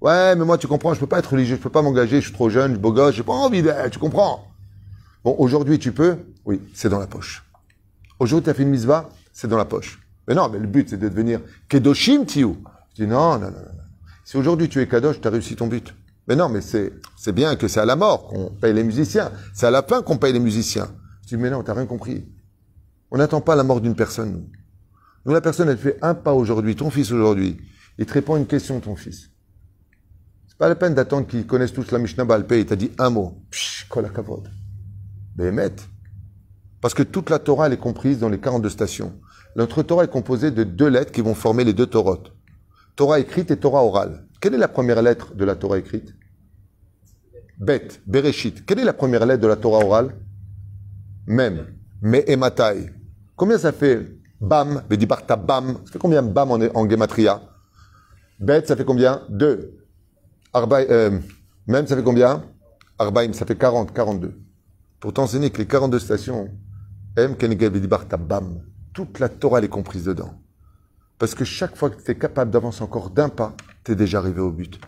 [0.01, 2.27] Ouais, mais moi, tu comprends, je peux pas être religieux, je peux pas m'engager, je
[2.27, 4.47] suis trop jeune, je suis beau gosse, j'ai pas envie d'être, tu comprends?
[5.23, 6.17] Bon, aujourd'hui, tu peux?
[6.45, 7.43] Oui, c'est dans la poche.
[8.19, 9.99] Aujourd'hui, tu as fait une misva, c'est dans la poche.
[10.27, 12.57] Mais non, mais le but, c'est de devenir Kedoshim Tiou.
[12.95, 13.79] Je dis non, non, non, non.
[14.23, 15.93] Si aujourd'hui tu es Kadosh, tu as réussi ton but.
[16.27, 19.31] Mais non, mais c'est, c'est bien que c'est à la mort qu'on paye les musiciens.
[19.55, 20.87] C'est à la fin qu'on paye les musiciens.
[21.23, 22.27] Je dis, mais non, t'as rien compris.
[23.09, 24.49] On n'attend pas la mort d'une personne, nous.
[25.25, 27.57] Nous, la personne, elle fait un pas aujourd'hui, ton fils aujourd'hui.
[27.97, 29.31] Il te répond une question, ton fils.
[30.59, 32.59] Pas la peine d'attendre qu'ils connaissent tous la Mishnah Balpé.
[32.59, 33.41] Il t'a dit un mot.
[33.49, 34.11] Psh, kol
[35.37, 35.51] Mais
[36.81, 39.13] Parce que toute la Torah, elle est comprise dans les 42 stations.
[39.55, 42.33] Notre Torah est composée de deux lettres qui vont former les deux Torotes.
[42.97, 44.27] Torah écrite et Torah orale.
[44.41, 46.13] Quelle est la première lettre de la Torah écrite?
[47.57, 48.65] Bet, Bereshit.
[48.65, 50.13] Quelle est la première lettre de la Torah orale?
[51.25, 51.67] Même.
[52.01, 52.91] Me ematai.
[53.37, 54.05] Combien ça fait
[54.41, 55.77] Bam, Bedibarta Bam?
[55.85, 57.41] Ça fait combien Bam en, en gematria?
[58.41, 59.21] Bet, ça fait combien?
[60.53, 60.59] 2.
[60.89, 61.19] Euh,
[61.67, 62.43] même, ça fait combien?
[62.97, 64.33] Arbaim, ça fait 40, 42.
[64.99, 66.49] Pour t'enseigner que les 42 stations,
[67.15, 68.61] M, Kenegel, Bedibarta Bam,
[68.93, 70.33] toute la Torah, elle est comprise dedans.
[71.17, 74.19] Parce que chaque fois que tu es capable d'avancer encore d'un pas, tu es déjà
[74.19, 74.79] arrivé au but.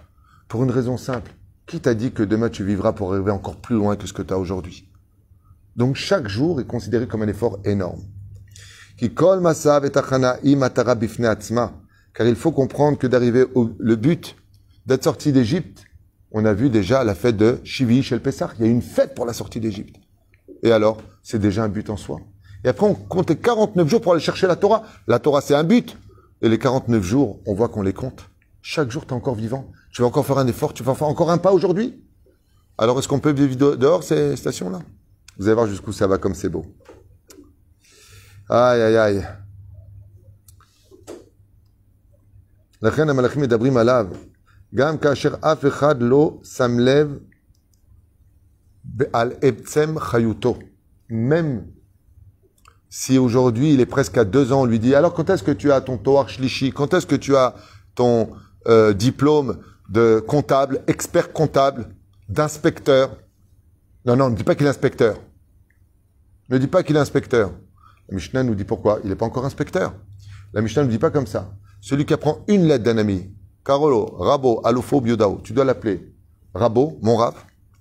[0.47, 1.31] Pour une raison simple.
[1.67, 4.21] Qui t'a dit que demain tu vivras pour arriver encore plus loin que ce que
[4.21, 4.89] tu as aujourd'hui?
[5.75, 8.01] Donc chaque jour est considéré comme un effort énorme.
[12.13, 14.35] Car il faut comprendre que d'arriver au le but
[14.85, 15.83] d'être sorti d'Égypte,
[16.31, 18.53] on a vu déjà la fête de Chivi El Pessar.
[18.57, 19.97] Il y a une fête pour la sortie d'Égypte.
[20.63, 22.19] Et alors, c'est déjà un but en soi.
[22.63, 24.83] Et après, on compte 49 jours pour aller chercher la Torah.
[25.07, 25.97] La Torah, c'est un but.
[26.41, 28.29] Et les 49 jours, on voit qu'on les compte.
[28.61, 29.69] Chaque jour, tu es encore vivant.
[29.91, 30.73] Tu vas encore faire un effort.
[30.73, 32.01] Tu vas faire encore un pas aujourd'hui.
[32.77, 34.79] Alors, est-ce qu'on peut vivre dehors ces stations-là?
[35.37, 36.65] Vous allez voir jusqu'où ça va, comme c'est beau.
[38.49, 39.27] Aïe, aïe, aïe.
[42.81, 43.77] La reine Malachim est d'Abrim
[44.73, 45.33] Gam kasher
[46.43, 47.19] samlev
[49.13, 50.57] al ebtsem chayuto.
[51.09, 51.67] Même
[52.89, 55.51] si aujourd'hui il est presque à deux ans, on lui dit alors quand est-ce que
[55.51, 56.71] tu as ton toar shlishi?
[56.71, 57.55] Quand est-ce que tu as
[57.95, 58.31] ton
[58.67, 61.93] euh, diplôme de comptable, expert comptable,
[62.29, 63.17] d'inspecteur?
[64.05, 65.17] Non, non, ne dis pas qu'il est inspecteur.
[66.49, 67.51] Ne dis pas qu'il est inspecteur.
[68.09, 68.99] La Mishnah nous dit pourquoi?
[69.03, 69.93] Il n'est pas encore inspecteur.
[70.53, 71.53] La Mishnah ne nous dit pas comme ça.
[71.81, 76.13] Celui qui apprend une lettre d'un ami, Carolo, Rabo, Alufo, Biodao, tu dois l'appeler
[76.53, 77.35] Rabo, mon Rav,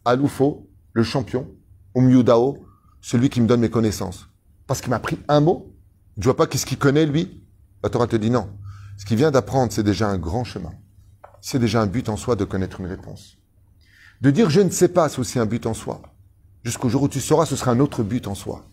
[0.05, 1.49] Alufo, le champion,
[1.95, 2.59] ou Miudao,
[3.01, 4.29] celui qui me donne mes connaissances.
[4.67, 5.75] Parce qu'il m'a appris un mot.
[6.17, 7.43] Tu vois pas qu'est-ce qu'il connaît, lui
[7.83, 8.49] La Torah te dit non.
[8.99, 10.73] Ce qu'il vient d'apprendre, c'est déjà un grand chemin.
[11.41, 13.39] C'est déjà un but en soi de connaître une réponse.
[14.21, 16.03] De dire je ne sais pas, c'est aussi un but en soi.
[16.63, 18.67] Jusqu'au jour où tu sauras, ce sera un autre but en soi.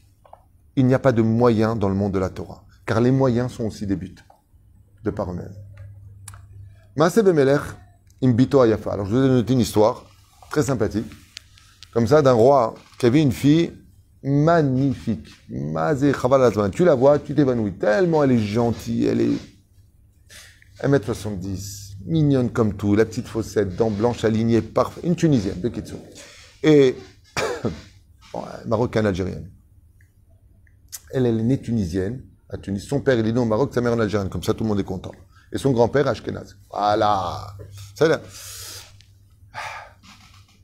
[0.75, 2.65] Il n'y a pas de moyens dans le monde de la Torah.
[2.85, 4.15] Car les moyens sont aussi des buts.
[5.03, 5.55] De par eux-mêmes.
[6.97, 7.61] Maaseh Bemelech,
[8.23, 8.93] Imbito Ayafa.
[8.93, 10.03] Alors je vous ai donné une histoire
[10.49, 11.05] très sympathique.
[11.93, 13.71] Comme ça, d'un roi qui avait une fille
[14.23, 15.27] magnifique.
[15.47, 17.73] Tu la vois, tu t'évanouis.
[17.73, 19.37] Tellement elle est gentille, elle est.
[20.81, 25.01] 1m70, mignonne comme tout, la petite faussette, dents blanches alignées, parfait.
[25.03, 25.95] Une Tunisienne, de Kitsu.
[26.63, 26.95] Et
[28.33, 29.51] bon, marocaine algérienne.
[31.11, 32.87] Elle, elle est née tunisienne à Tunis.
[32.87, 34.29] Son père, il est né au Maroc, sa mère en Algérienne.
[34.29, 35.11] Comme ça, tout le monde est content.
[35.51, 36.55] Et son grand-père, Ashkenaz.
[36.69, 37.55] Voilà.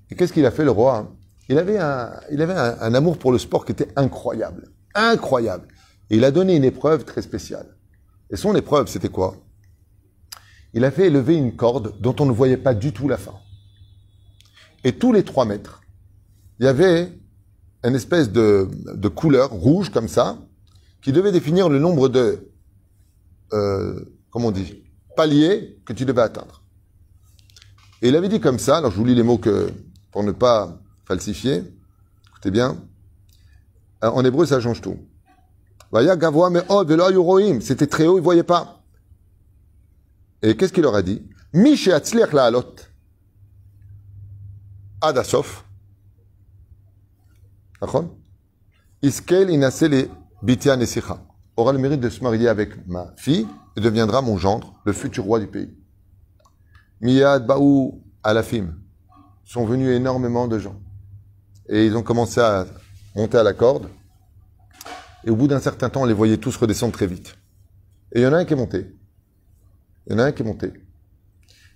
[0.10, 1.10] Et qu'est-ce qu'il a fait, le roi hein?
[1.50, 4.70] Il avait, un, il avait un amour pour le sport qui était incroyable.
[4.96, 5.68] Incroyable.
[6.10, 7.76] Et il a donné une épreuve très spéciale.
[8.30, 9.36] Et son épreuve, c'était quoi?
[10.74, 13.36] Il a fait élever une corde dont on ne voyait pas du tout la fin.
[14.86, 15.82] Et tous les trois mètres,
[16.60, 17.12] il y avait
[17.84, 20.38] une espèce de, de couleur rouge comme ça,
[21.02, 22.50] qui devait définir le nombre de,
[23.52, 24.00] euh,
[24.34, 24.84] comment on dit,
[25.16, 26.64] paliers que tu devais atteindre.
[28.02, 29.72] Et il avait dit comme ça, alors je vous lis les mots que,
[30.12, 31.64] pour ne pas falsifier,
[32.28, 32.78] écoutez bien,
[34.04, 34.98] Euh, en hébreu ça change tout.
[37.62, 38.84] C'était très haut, ils ne voyaient pas.
[40.42, 41.22] Et qu'est-ce qu'il leur a dit?
[41.54, 42.76] Mi she'atzliach la'alot
[45.00, 45.64] ad asof.
[47.80, 48.10] D'accord?
[49.02, 50.10] Iskel inase le
[50.42, 51.22] bitia nesicha.
[51.56, 53.48] Aura le mérite de se marier avec ma fille
[53.82, 55.74] deviendra mon gendre, le futur roi du pays.
[57.02, 58.76] Miyad baou alafim.
[59.46, 60.80] Sont venus énormément de gens.
[61.68, 62.66] Et ils ont commencé à
[63.16, 63.90] monter à la corde.
[65.26, 67.36] Et au bout d'un certain temps, on les voyait tous redescendre très vite.
[68.14, 68.96] Et il y en a un qui est monté.
[70.08, 70.74] Il y en a un qui est monté.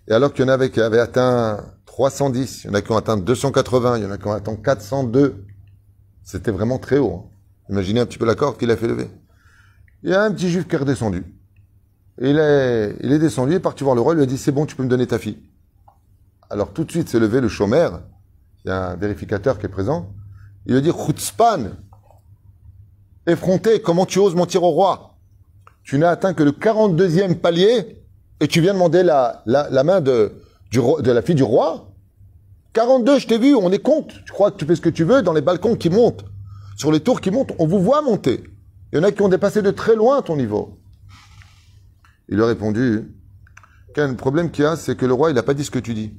[0.08, 2.92] Et alors qu'il y en avait qui avaient atteint 310, il y en a qui
[2.92, 5.46] ont atteint 280, il y en a qui ont atteint 402.
[6.24, 7.14] C'était vraiment très haut.
[7.14, 7.30] hein.
[7.70, 9.10] Imaginez un petit peu la corde qu'il a fait lever.
[10.04, 11.26] Il y a un petit juif qui est redescendu.
[12.20, 14.38] Il est, il est descendu, il est parti voir le roi, il lui a dit,
[14.38, 15.38] c'est bon, tu peux me donner ta fille.
[16.50, 18.02] Alors tout de suite s'est levé le chômeur,
[18.66, 20.10] il y a un vérificateur qui est présent,
[20.66, 21.72] il lui a dit, Chutzpan,
[23.28, 25.16] effronté, comment tu oses mentir au roi?
[25.84, 28.04] Tu n'as atteint que le 42e palier
[28.40, 30.34] et tu viens demander la, la, main de,
[30.72, 31.94] de la fille du roi?
[32.74, 34.14] 42, je t'ai vu, on est compte.
[34.26, 36.26] Tu crois que tu fais ce que tu veux dans les balcons qui montent,
[36.76, 38.44] sur les tours qui montent, on vous voit monter.
[38.92, 40.78] Il y en a qui ont dépassé de très loin ton niveau.
[42.30, 43.14] Il lui a répondu,
[43.94, 45.80] quel problème qu'il y a, c'est que le roi, il n'a pas dit ce que
[45.80, 46.18] tu dis.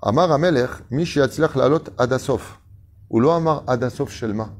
[0.00, 2.60] Amar Amelech, Mishi Atzlach Lalot Adasof.
[3.10, 4.54] Ou Amar Adasof Shelma.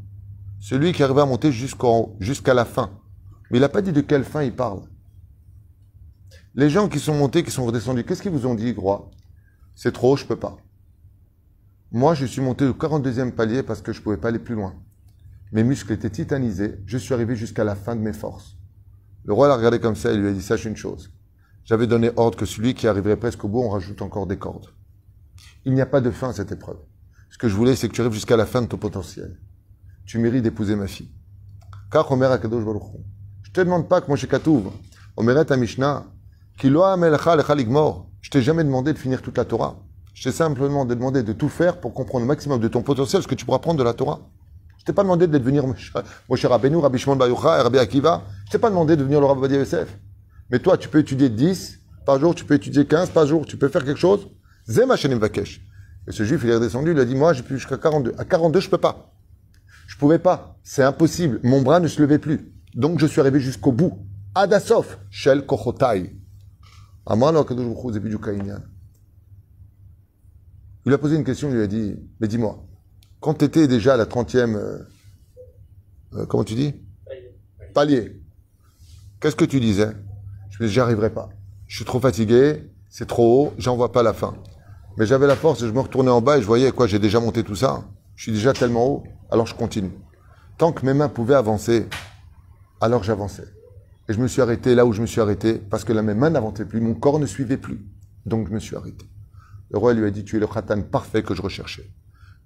[0.59, 2.90] Celui qui arrive à monter jusqu'à la fin.
[3.51, 4.83] Mais il n'a pas dit de quelle fin il parle.
[6.55, 9.11] Les gens qui sont montés, qui sont redescendus, qu'est-ce qu'ils vous ont dit, roi?
[9.77, 10.57] C'est trop, je peux pas.
[11.92, 14.74] Moi, je suis monté au 42e palier parce que je pouvais pas aller plus loin.
[15.53, 18.57] Mes muscles étaient titanisés, je suis arrivé jusqu'à la fin de mes forces.
[19.24, 21.11] Le roi l'a regardé comme ça et lui a dit, sache une chose.
[21.64, 24.68] J'avais donné ordre que celui qui arriverait presque au bout, on rajoute encore des cordes.
[25.64, 26.78] Il n'y a pas de fin à cette épreuve.
[27.31, 29.38] Ce que je voulais, c'est que tu arrives jusqu'à la fin de ton potentiel.
[30.07, 31.11] Tu mérites d'épouser ma fille.
[31.90, 32.64] Car Omer Akadosh.
[33.42, 34.70] Je te demande pas que Moshe Katouv,
[35.16, 36.07] Omeret Mishnah,
[36.59, 38.11] qui loa amelcha lecha ligmor.
[38.20, 39.78] Je t'ai jamais demandé de finir toute la Torah.
[40.14, 43.28] Je t'ai simplement demandé de tout faire pour comprendre le maximum de ton potentiel, ce
[43.28, 44.20] que tu pourras prendre de la Torah.
[44.78, 48.24] Je t'ai pas demandé de devenir Moshe Rabbeinu, Rabbi Shimon Bar Rabbi Akiva.
[48.46, 49.98] Je t'ai pas demandé de devenir le Rabbi Yosef.
[50.50, 53.56] Mais toi, tu peux étudier 10 par jour, tu peux étudier 15 par jour, tu
[53.56, 54.28] peux faire quelque chose.
[54.66, 55.60] Zema Shenim Vakesh.
[56.06, 58.14] Et ce juif, il est redescendu, il a dit, moi, j'ai pu jusqu'à 42.
[58.16, 59.12] À 42, je peux pas.
[59.86, 60.58] Je pouvais pas.
[60.62, 61.40] C'est impossible.
[61.42, 62.52] Mon bras ne se levait plus.
[62.74, 64.06] Donc, je suis arrivé jusqu'au bout.
[64.34, 66.14] Adasof, Shel Kochotai.
[70.86, 72.67] Il a posé une question, il lui a dit, mais dis-moi,
[73.20, 74.78] quand tu étais déjà à la 30e, euh,
[76.14, 76.74] euh, comment tu dis?
[77.74, 78.20] Palier.
[79.20, 79.90] Qu'est-ce que tu disais?
[80.50, 81.28] Je me dis, j'y arriverai pas.
[81.66, 84.35] Je suis trop fatigué, c'est trop haut, j'en vois pas la fin.
[84.96, 87.20] Mais j'avais la force, je me retournais en bas et je voyais quoi, j'ai déjà
[87.20, 87.85] monté tout ça.
[88.16, 89.92] Je suis déjà tellement haut, alors je continue.
[90.57, 91.87] Tant que mes mains pouvaient avancer,
[92.81, 93.46] alors j'avançais.
[94.09, 96.14] Et je me suis arrêté là où je me suis arrêté, parce que là, mes
[96.14, 97.85] mains n'avançaient plus, mon corps ne suivait plus.
[98.26, 99.04] Donc je me suis arrêté.
[99.70, 101.88] Le roi lui a dit, tu es le khatan parfait que je recherchais.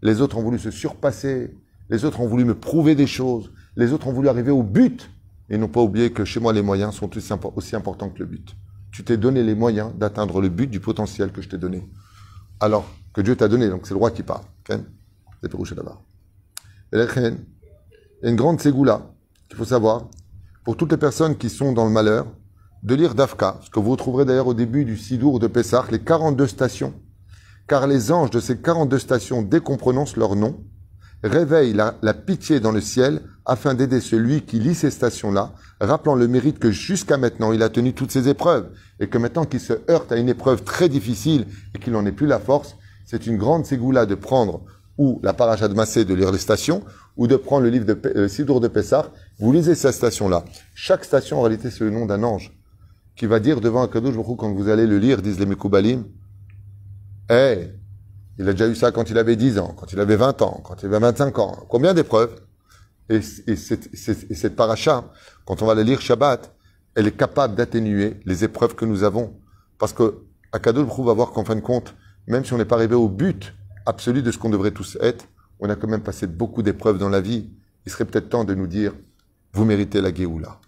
[0.02, 1.56] Les autres ont voulu se surpasser,
[1.88, 5.10] les autres ont voulu me prouver des choses, les autres ont voulu arriver au but.
[5.50, 8.20] Et n'ont pas oublié que chez moi, les moyens sont aussi, impo- aussi importants que
[8.20, 8.56] le but.
[8.90, 11.86] Tu t'es donné les moyens d'atteindre le but du potentiel que je t'ai donné.
[12.58, 14.44] Alors, que Dieu t'a donné, donc c'est le roi qui parle.
[14.64, 14.84] Ken
[15.42, 16.00] C'est Pérouché là-bas.
[16.92, 19.10] Et là, il y a une grande ségoula
[19.48, 20.08] qu'il faut savoir,
[20.64, 22.26] pour toutes les personnes qui sont dans le malheur,
[22.82, 26.00] de lire Dafka, ce que vous retrouverez d'ailleurs au début du Sidour de Pessah, les
[26.00, 26.94] 42 stations.
[27.72, 30.62] Car les anges de ces 42 stations, dès qu'on prononce leur nom,
[31.24, 36.14] réveillent la, la pitié dans le ciel afin d'aider celui qui lit ces stations-là, rappelant
[36.14, 38.68] le mérite que jusqu'à maintenant il a tenu toutes ces épreuves
[39.00, 42.12] et que maintenant qu'il se heurte à une épreuve très difficile et qu'il n'en ait
[42.12, 44.60] plus la force, c'est une grande ségoula de prendre
[44.98, 46.82] ou la paracha de Massé de lire les stations
[47.16, 49.10] ou de prendre le livre de euh, Sidour de Pessah.
[49.38, 50.44] Vous lisez cette station-là.
[50.74, 52.52] Chaque station en réalité c'est le nom d'un ange
[53.16, 56.04] qui va dire devant Akadosh Baruch Hu, quand vous allez le lire, disent les Mekoubalim,
[57.32, 57.70] Eh,
[58.38, 60.60] il a déjà eu ça quand il avait 10 ans, quand il avait 20 ans,
[60.62, 61.66] quand il avait 25 ans.
[61.68, 62.42] Combien d'épreuves?
[63.08, 65.10] Et, et, cette, et cette paracha,
[65.46, 66.54] quand on va la lire Shabbat,
[66.94, 69.34] elle est capable d'atténuer les épreuves que nous avons.
[69.78, 71.94] Parce que Baruch Hu va voir qu'en fin de compte,
[72.26, 73.54] même si on n'est pas arrivé au but
[73.86, 75.24] absolu de ce qu'on devrait tous être,
[75.58, 77.50] on a quand même passé beaucoup d'épreuves dans la vie.
[77.86, 78.92] Il serait peut-être temps de nous dire,
[79.52, 80.60] vous méritez la Géoula.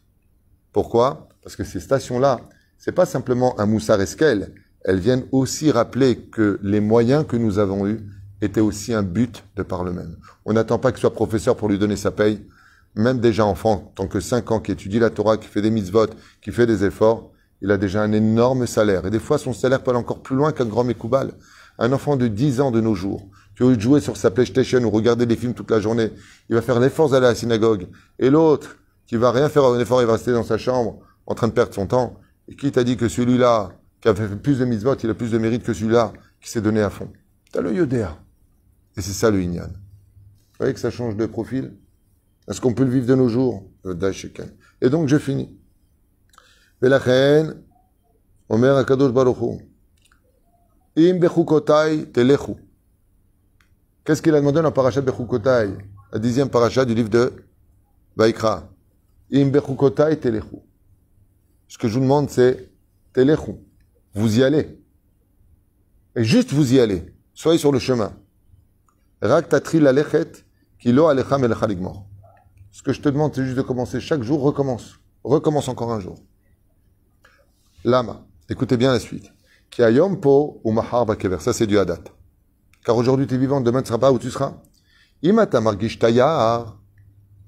[0.72, 1.29] Pourquoi?
[1.42, 2.40] Parce que ces stations-là,
[2.79, 7.59] c'est pas simplement un moussard esquel, elles viennent aussi rappeler que les moyens que nous
[7.59, 8.01] avons eus
[8.42, 10.16] étaient aussi un but de par le même.
[10.44, 12.47] On n'attend pas qu'il soit professeur pour lui donner sa paye.
[12.94, 16.07] Même déjà enfant, tant que 5 ans, qui étudie la Torah, qui fait des mitzvot,
[16.42, 19.07] qui fait des efforts, il a déjà un énorme salaire.
[19.07, 21.33] Et des fois, son salaire peut aller encore plus loin qu'un grand Mekoubal.
[21.79, 24.90] Un enfant de 10 ans de nos jours, tu veux jouer sur sa PlayStation ou
[24.90, 26.12] regarder des films toute la journée,
[26.49, 27.88] il va faire l'effort d'aller à la synagogue.
[28.18, 31.35] Et l'autre, qui va rien faire un effort, il va rester dans sa chambre, en
[31.35, 32.20] train de perdre son temps.
[32.49, 33.70] Et qui t'a dit que celui-là,
[34.05, 36.61] qui a fait plus de mitzvot, il a plus de mérite que celui-là, qui s'est
[36.61, 37.11] donné à fond
[37.51, 38.19] T'as le Yodéa.
[38.99, 39.69] Et c'est ça le Inyan.
[39.69, 41.75] Vous voyez que ça change de profil?
[42.47, 43.67] Est-ce qu'on peut le vivre de nos jours?
[44.83, 45.59] Et donc, je finis.
[46.83, 47.62] Velachen,
[48.51, 49.38] Omer Akadosh Baruch
[50.99, 52.57] Im bechukotai telechu.
[54.05, 55.79] Qu'est-ce qu'il a demandé dans la paracha bechukotai?
[56.12, 57.33] La dixième paracha du livre de
[58.14, 58.69] Vaikra.
[59.33, 60.59] Im bechukotai telechu.
[61.69, 62.71] Ce que je vous demande, c'est
[63.14, 63.55] telechu.
[64.14, 64.79] Vous y allez.
[66.16, 67.12] Et juste vous y allez.
[67.35, 68.12] Soyez sur le chemin.
[69.20, 69.29] Ce
[72.83, 75.00] que je te demande, c'est juste de commencer chaque jour, recommence.
[75.24, 76.16] Recommence encore un jour.
[77.85, 78.24] Lama.
[78.48, 79.33] Écoutez bien la suite.
[80.20, 80.62] Po.
[81.40, 82.05] Ça, c'est du hadat.
[82.85, 84.61] Car aujourd'hui, tu es vivant, demain, tu ne seras pas où tu seras.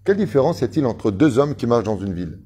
[0.04, 2.40] Quelle différence y a-t-il entre deux hommes qui marchent dans une ville?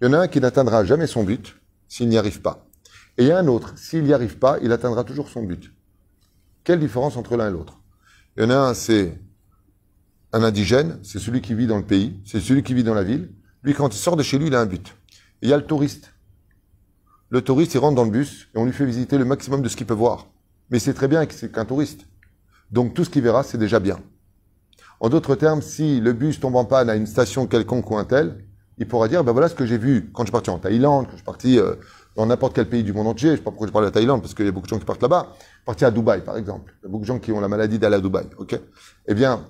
[0.00, 1.56] Il y en a un qui n'atteindra jamais son but
[1.94, 2.66] s'il n'y arrive pas.
[3.16, 5.72] Et il y a un autre, s'il n'y arrive pas, il atteindra toujours son but.
[6.64, 7.78] Quelle différence entre l'un et l'autre?
[8.36, 9.16] Il y en a un, c'est
[10.32, 13.04] un indigène, c'est celui qui vit dans le pays, c'est celui qui vit dans la
[13.04, 13.32] ville.
[13.62, 14.92] Lui, quand il sort de chez lui, il a un but.
[15.40, 16.12] Il y a le touriste.
[17.28, 19.68] Le touriste, il rentre dans le bus et on lui fait visiter le maximum de
[19.68, 20.26] ce qu'il peut voir.
[20.70, 22.08] Mais c'est très bien que c'est qu'un touriste.
[22.72, 24.00] Donc tout ce qu'il verra, c'est déjà bien.
[24.98, 28.04] En d'autres termes, si le bus tombe en panne à une station quelconque ou un
[28.04, 28.44] tel,
[28.78, 31.06] il pourra dire, ben voilà ce que j'ai vu quand je suis parti en Thaïlande,
[31.06, 31.74] quand je suis parti euh,
[32.16, 33.30] dans n'importe quel pays du monde entier.
[33.30, 34.70] Je sais pas pourquoi je parle de la Thaïlande, parce qu'il y a beaucoup de
[34.70, 35.32] gens qui partent là-bas.
[35.64, 36.74] Parti à Dubaï, par exemple.
[36.80, 38.26] Il y a beaucoup de gens qui ont la maladie d'aller à Dubaï.
[38.38, 38.58] Ok?
[39.06, 39.44] Eh bien,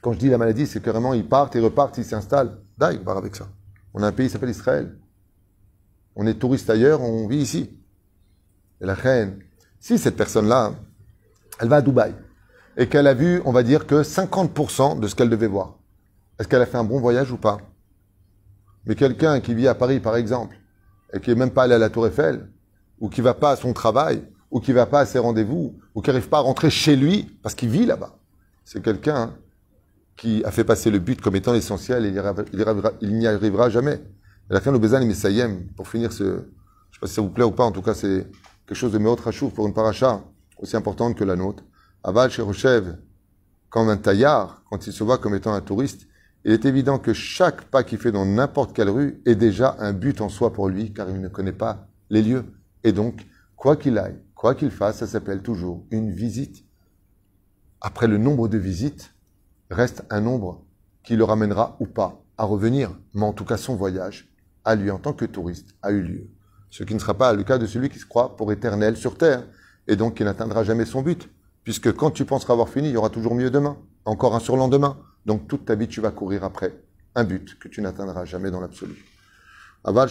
[0.00, 2.58] quand je dis la maladie, c'est carrément ils partent, ils repartent, ils s'installent.
[2.78, 3.48] Là, ils avec ça.
[3.92, 4.96] On a un pays qui s'appelle Israël.
[6.16, 7.70] On est touriste ailleurs, on vit ici.
[8.80, 9.38] Et la reine,
[9.78, 10.74] si cette personne-là,
[11.60, 12.14] elle va à Dubaï
[12.76, 15.76] et qu'elle a vu, on va dire, que 50% de ce qu'elle devait voir,
[16.38, 17.58] est-ce qu'elle a fait un bon voyage ou pas?
[18.86, 20.56] Mais quelqu'un qui vit à Paris, par exemple,
[21.12, 22.48] et qui n'est même pas allé à la Tour Eiffel,
[23.00, 26.02] ou qui va pas à son travail, ou qui va pas à ses rendez-vous, ou
[26.02, 28.18] qui n'arrive pas à rentrer chez lui parce qu'il vit là-bas,
[28.64, 29.34] c'est quelqu'un
[30.16, 33.94] qui a fait passer le but comme étant l'essentiel et il n'y arrivera jamais.
[34.50, 37.30] Et la fin, le Messayem, pour finir ce, je ne sais pas si ça vous
[37.30, 38.26] plaît ou pas, en tout cas, c'est
[38.66, 40.22] quelque chose de Meot Rachouf pour une paracha
[40.58, 41.62] aussi importante que la nôtre.
[42.04, 42.96] Aval Roshev,
[43.70, 46.06] comme un taillard, quand il se voit comme étant un touriste,
[46.44, 49.92] il est évident que chaque pas qu'il fait dans n'importe quelle rue est déjà un
[49.92, 52.44] but en soi pour lui, car il ne connaît pas les lieux.
[52.82, 53.26] Et donc,
[53.56, 56.64] quoi qu'il aille, quoi qu'il fasse, ça s'appelle toujours une visite.
[57.80, 59.14] Après le nombre de visites,
[59.70, 60.64] reste un nombre
[61.02, 62.98] qui le ramènera ou pas à revenir.
[63.14, 64.30] Mais en tout cas, son voyage
[64.64, 66.28] à lui en tant que touriste a eu lieu.
[66.70, 69.18] Ce qui ne sera pas le cas de celui qui se croit pour éternel sur
[69.18, 69.44] terre,
[69.88, 71.28] et donc qui n'atteindra jamais son but.
[71.64, 74.98] Puisque quand tu penseras avoir fini, il y aura toujours mieux demain, encore un surlendemain.
[75.26, 76.74] Donc toute ta vie, tu vas courir après
[77.14, 79.04] un but que tu n'atteindras jamais dans l'absolu.
[79.84, 80.08] Aval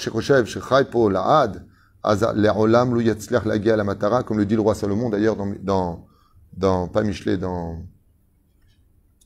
[1.12, 1.66] La'ad,
[2.04, 6.08] la matara, comme le dit le roi Salomon d'ailleurs dans,
[6.54, 7.84] dans, pas Michelet, dans,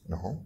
[0.10, 0.44] non.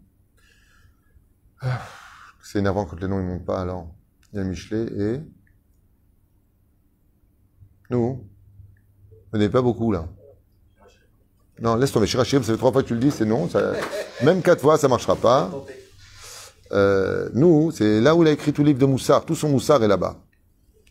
[2.43, 3.93] C'est énervant quand les noms ne montent pas alors.
[4.31, 5.21] Il y a Michelet et.
[7.89, 8.27] Nous
[9.31, 10.07] Vous n'avez pas beaucoup là.
[11.61, 12.07] Non, laisse tomber.
[12.07, 13.49] Shirachim, ça fait trois fois que tu le dis, c'est non.
[14.23, 15.51] Même quatre fois, ça marchera pas.
[16.71, 19.25] Euh, nous, c'est là où il a écrit tout le livre de Moussard.
[19.25, 20.17] Tout son Moussard est là-bas.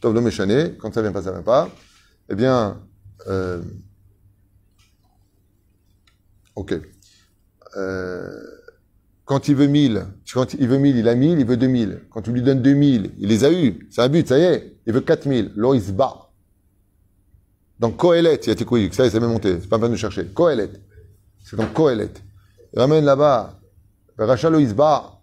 [0.00, 1.68] Tov le Méchané, quand ça vient pas, ça vient pas.
[2.28, 2.80] Eh bien,
[3.28, 3.62] euh,
[6.54, 6.74] ok.
[7.76, 8.30] Euh,
[9.24, 12.02] quand il veut 1000, quand il veut 1000, il a 1000, il veut 2000.
[12.10, 13.86] Quand tu lui donnes 2000, il les a eus.
[13.90, 14.78] C'est un but, ça y est.
[14.86, 15.52] Il veut 4000.
[15.56, 16.25] Là, il se bat.
[17.78, 19.60] Donc, Kohelet, il y a été ça y est, c'est même monté.
[19.60, 20.26] C'est pas besoin de chercher.
[20.26, 20.70] Kohelet.
[21.44, 22.10] C'est donc Kohelet.
[22.72, 23.58] Il ramène là-bas.
[24.18, 25.20] Rachalo, bat.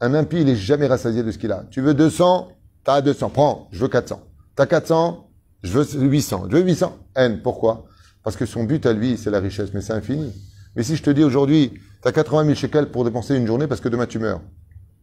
[0.00, 1.64] Un impie, il est jamais rassasié de ce qu'il a.
[1.70, 2.54] Tu veux 200,
[2.84, 4.22] T'as 200, prends, je veux 400.
[4.54, 5.30] T'as 400,
[5.62, 6.48] je veux 800.
[6.50, 6.98] Je veux 800.
[7.16, 7.86] N, pourquoi?
[8.22, 10.32] Parce que son but à lui, c'est la richesse, mais c'est infini.
[10.76, 11.72] Mais si je te dis aujourd'hui,
[12.02, 14.42] t'as 80 000 shekels pour dépenser une journée parce que demain tu meurs,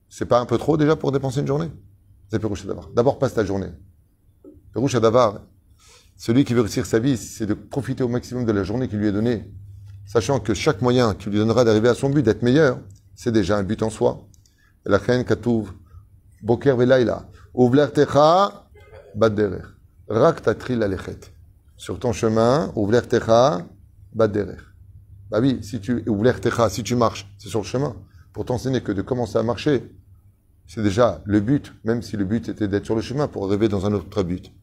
[0.09, 1.71] c'est pas un peu trop déjà pour dépenser une journée?
[2.29, 2.65] C'est Pérouche.
[2.95, 3.69] D'abord, passe ta journée.
[4.73, 5.41] Pérouche Davar,
[6.21, 8.95] celui qui veut réussir sa vie, c'est de profiter au maximum de la journée qui
[8.95, 9.51] lui est donnée,
[10.05, 12.77] sachant que chaque moyen qui lui donnera d'arriver à son but, d'être meilleur,
[13.15, 14.27] c'est déjà un but en soi.
[21.75, 23.65] Sur ton chemin, Ouvler Techa,
[24.13, 24.61] Badderer.
[25.31, 27.95] Bah oui, si tu, Ouvler Techa, si tu marches, c'est sur le chemin.
[28.31, 29.91] Pour t'enseigner que de commencer à marcher,
[30.67, 33.69] c'est déjà le but, même si le but était d'être sur le chemin pour arriver
[33.69, 34.53] dans un autre but.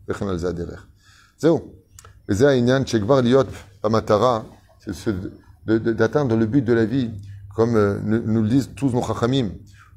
[4.81, 5.15] C'est
[5.67, 7.13] d'atteindre le but de la vie,
[7.55, 9.51] comme euh, nous le disent tous nos chachamim.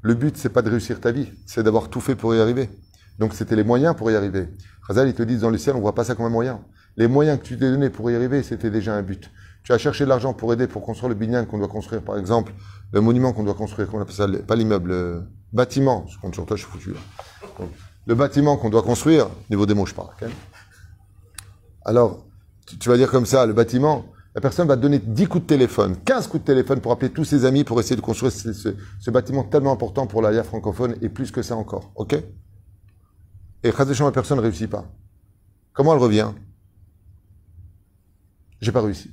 [0.04, 2.70] Le but, c'est pas de réussir ta vie, c'est d'avoir tout fait pour y arriver.
[3.18, 4.50] Donc, c'était les moyens pour y arriver.
[4.88, 6.60] Chazal, ils te disent dans le ciel, on voit pas ça comme un moyen.
[6.98, 9.32] Les moyens que tu t'es donnés pour y arriver, c'était déjà un but.
[9.64, 12.18] Tu as cherché de l'argent pour aider, pour construire le binyan qu'on doit construire, par
[12.18, 12.54] exemple,
[12.92, 13.88] le monument qu'on doit construire,
[14.46, 15.24] pas l'immeuble, le
[15.54, 16.94] bâtiment, je compte sur toi, je suis foutu.
[18.06, 20.10] le bâtiment qu'on doit construire, niveau des mots, je parle.
[21.84, 22.26] Alors,
[22.66, 24.06] tu, vas dire comme ça, le bâtiment,
[24.36, 27.26] la personne va donner 10 coups de téléphone, 15 coups de téléphone pour appeler tous
[27.26, 31.32] ses amis pour essayer de construire ce, bâtiment tellement important pour l'AIA francophone et plus
[31.32, 31.92] que ça encore.
[31.96, 32.16] OK?
[33.64, 34.86] Et Khazéchon, la personne ne réussit pas.
[35.74, 36.32] Comment elle revient?
[38.62, 39.12] J'ai pas réussi.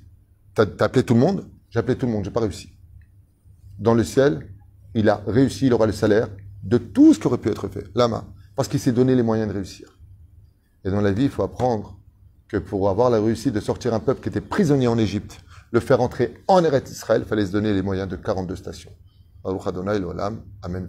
[0.54, 1.48] T'as as appelé tout le monde?
[1.70, 2.72] J'ai appelé tout le monde, j'ai pas réussi.
[3.78, 4.48] Dans le ciel,
[4.94, 6.28] il a réussi, il aura le salaire
[6.62, 7.84] de tout ce qui aurait pu être fait.
[7.94, 8.24] Lama.
[8.56, 9.98] Parce qu'il s'est donné les moyens de réussir.
[10.84, 11.97] Et dans la vie, il faut apprendre
[12.48, 15.40] que pour avoir la réussite de sortir un peuple qui était prisonnier en Égypte,
[15.70, 18.92] le faire entrer en Eretz Israël, il fallait se donner les moyens de 42 stations.
[19.44, 20.88] Amen.